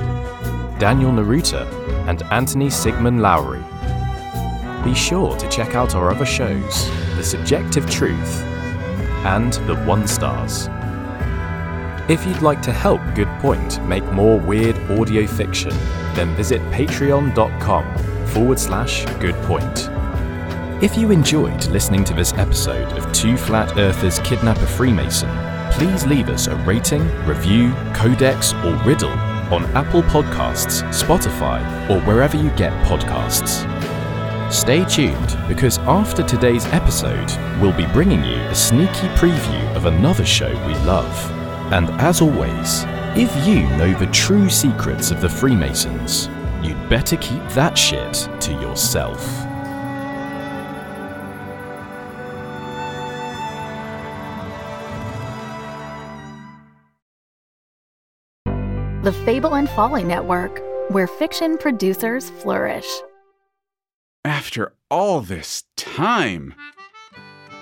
Daniel 0.79 1.11
Naruta, 1.11 1.67
and 2.09 2.23
Anthony 2.31 2.71
Sigmund 2.71 3.21
Lowry. 3.21 3.61
Be 4.85 4.95
sure 4.95 5.37
to 5.37 5.49
check 5.49 5.75
out 5.75 5.95
our 5.95 6.11
other 6.11 6.25
shows 6.25 6.89
The 7.17 7.23
Subjective 7.23 7.89
Truth 7.91 8.43
and 9.27 9.53
The 9.53 9.77
One 9.85 10.07
Stars. 10.09 10.69
If 12.11 12.27
you'd 12.27 12.43
like 12.43 12.63
to 12.63 12.73
help 12.73 13.01
Good 13.15 13.29
Point 13.41 13.85
make 13.87 14.05
more 14.07 14.41
weird 14.41 14.77
audio 14.91 15.27
fiction, 15.27 15.71
then 16.15 16.35
visit 16.35 16.61
patreon.com 16.73 18.27
forward 18.29 18.59
slash 18.59 19.05
good 19.21 19.37
point. 19.43 19.91
If 20.83 20.97
you 20.97 21.11
enjoyed 21.11 21.67
listening 21.67 22.05
to 22.05 22.15
this 22.15 22.33
episode 22.33 22.91
of 22.95 23.13
Two 23.13 23.37
Flat 23.37 23.77
Earthers 23.77 24.19
Kidnap 24.21 24.57
a 24.57 24.67
Freemason, 24.67 25.29
please 25.73 26.07
leave 26.07 26.31
us 26.31 26.47
a 26.47 26.57
rating, 26.57 27.03
review, 27.27 27.75
codex, 27.95 28.55
or 28.65 28.75
riddle 28.85 29.11
on 29.53 29.65
Apple 29.77 30.03
Podcasts, 30.03 30.83
Spotify, 30.91 31.61
or 31.91 32.01
wherever 32.07 32.37
you 32.37 32.51
get 32.51 32.73
podcasts. 32.87 33.67
Stay 34.51 34.85
tuned 34.85 35.39
because 35.47 35.79
after 35.79 36.25
today's 36.25 36.67
episode, 36.67 37.31
we'll 37.61 37.77
be 37.77 37.87
bringing 37.93 38.25
you 38.25 38.35
a 38.35 38.55
sneaky 38.55 39.07
preview 39.15 39.77
of 39.77 39.87
another 39.87 40.25
show 40.25 40.49
we 40.67 40.75
love. 40.85 41.31
And 41.73 41.89
as 42.01 42.21
always, 42.21 42.83
if 43.17 43.47
you 43.47 43.61
know 43.79 43.97
the 43.97 44.09
true 44.09 44.51
secrets 44.51 45.13
of 45.13 45.21
the 45.21 45.29
Freemasons, 45.29 46.29
you'd 46.65 46.89
better 46.89 47.17
keep 47.19 47.41
that 47.51 47.79
shit 47.79 48.29
to 48.41 48.53
yourself. 48.55 49.25
The 59.05 59.13
Fable 59.25 59.55
and 59.55 59.71
Folly 59.71 60.03
Network, 60.03 60.61
where 60.91 61.07
fiction 61.07 61.57
producers 61.57 62.31
flourish. 62.31 62.89
After 64.25 64.75
all 64.91 65.23
this 65.23 65.65
time. 65.77 66.55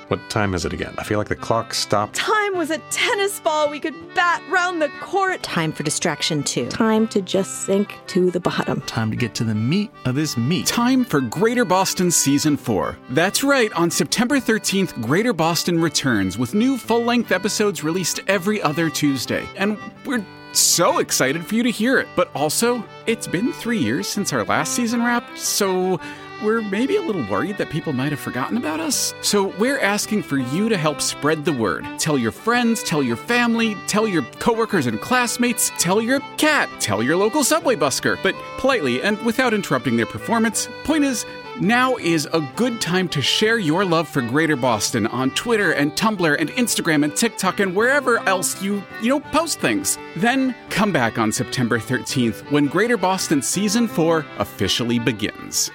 What 0.09 0.19
time 0.29 0.55
is 0.55 0.65
it 0.65 0.73
again? 0.73 0.93
I 0.99 1.05
feel 1.05 1.19
like 1.19 1.29
the 1.29 1.37
clock 1.37 1.73
stopped. 1.73 2.17
Time 2.17 2.57
was 2.57 2.71
a 2.71 2.79
tennis 2.91 3.39
ball 3.39 3.71
we 3.71 3.79
could 3.79 3.95
bat 4.15 4.43
round 4.51 4.83
the 4.83 4.89
court. 5.01 5.41
Time 5.45 5.71
for 5.71 5.85
distraction, 5.85 6.43
too. 6.43 6.69
Time 6.69 7.07
to 7.09 7.23
just 7.23 7.67
sink 7.67 7.95
to 8.09 8.33
the 8.33 8.41
bottom. 8.41 8.81
Time 8.83 9.11
to 9.11 9.17
get 9.17 9.35
to 9.37 9.45
the 9.45 9.55
meat 9.55 9.93
of 10.05 10.17
this 10.17 10.37
meat. 10.37 10.67
Time 10.67 11.05
for 11.05 11.21
Greater 11.21 11.65
Boston 11.65 12.11
Season 12.11 12.57
4. 12.57 12.97
That's 13.11 13.45
right, 13.45 13.73
on 13.75 13.89
September 13.89 14.41
13th, 14.41 15.01
Greater 15.01 15.33
Boston 15.33 15.79
returns 15.79 16.39
with 16.39 16.55
new 16.55 16.77
full 16.77 17.05
length 17.05 17.31
episodes 17.31 17.85
released 17.85 18.19
every 18.27 18.61
other 18.63 18.91
Tuesday. 18.91 19.47
And 19.57 19.79
we're 20.05 20.25
so 20.53 20.99
excited 20.99 21.47
for 21.47 21.55
you 21.55 21.63
to 21.63 21.71
hear 21.71 21.99
it. 21.99 22.09
But 22.17 22.31
also, 22.35 22.83
it's 23.07 23.29
been 23.29 23.53
three 23.53 23.79
years 23.79 24.09
since 24.09 24.33
our 24.33 24.43
last 24.45 24.75
season 24.75 25.05
wrapped, 25.05 25.39
so 25.39 26.01
we're 26.43 26.63
maybe 26.63 26.97
a 26.97 27.03
little 27.03 27.25
worried 27.27 27.59
that 27.59 27.71
people 27.71 27.93
might 27.93 28.13
have 28.13 28.21
forgotten 28.21 28.57
about 28.57 28.81
us. 28.81 29.15
So 29.23 29.49
we're 29.59 29.81
asking 29.81 30.23
for 30.23 30.39
you 30.39 30.69
to 30.69 30.77
help 30.77 31.01
spread 31.01 31.45
the 31.45 31.53
word. 31.53 31.87
Tell 31.99 32.19
your 32.19 32.33
friends, 32.33 32.83
tell 32.83 33.03
your 33.03 33.17
family, 33.17 33.77
tell 33.87 34.07
your 34.07 34.23
coworkers 34.39 34.87
and 34.87 35.01
classmates, 35.01 35.71
tell 35.79 36.01
your 36.01 36.21
cat, 36.37 36.69
tell 36.81 37.03
your 37.03 37.17
local 37.17 37.45
subway 37.45 37.77
busker, 37.77 38.19
but 38.23 38.35
politely 38.59 39.03
and 39.03 39.21
without 39.25 39.55
interrupting 39.55 39.97
their 39.97 40.07
performance. 40.07 40.69
Point 40.85 41.05
is, 41.05 41.27
now 41.61 41.97
is 41.97 42.29
a 42.33 42.41
good 42.55 42.81
time 42.81 43.09
to 43.09 43.21
share 43.21 43.59
your 43.59 43.85
love 43.85 44.09
for 44.09 44.23
Greater 44.23 44.55
Boston 44.55 45.09
on 45.09 45.33
Twitter 45.33 45.73
and 45.73 45.91
Tumblr 45.93 46.37
and 46.39 46.51
Instagram 46.51 47.03
and 47.03 47.17
TikTok 47.17 47.59
and 47.59 47.75
wherever 47.75 48.19
else 48.29 48.63
you, 48.63 48.83
you 49.03 49.09
know, 49.09 49.21
post 49.21 49.59
things. 49.59 49.99
Then 50.15 50.55
come 50.71 50.93
back 50.93 51.19
on 51.19 51.33
September 51.33 51.81
13th 51.81 52.49
when 52.53 52.67
Greater 52.67 52.97
Boston 52.97 53.43
Season 53.43 53.89
4 53.89 54.25
officially 54.39 55.01
begins. 55.01 55.71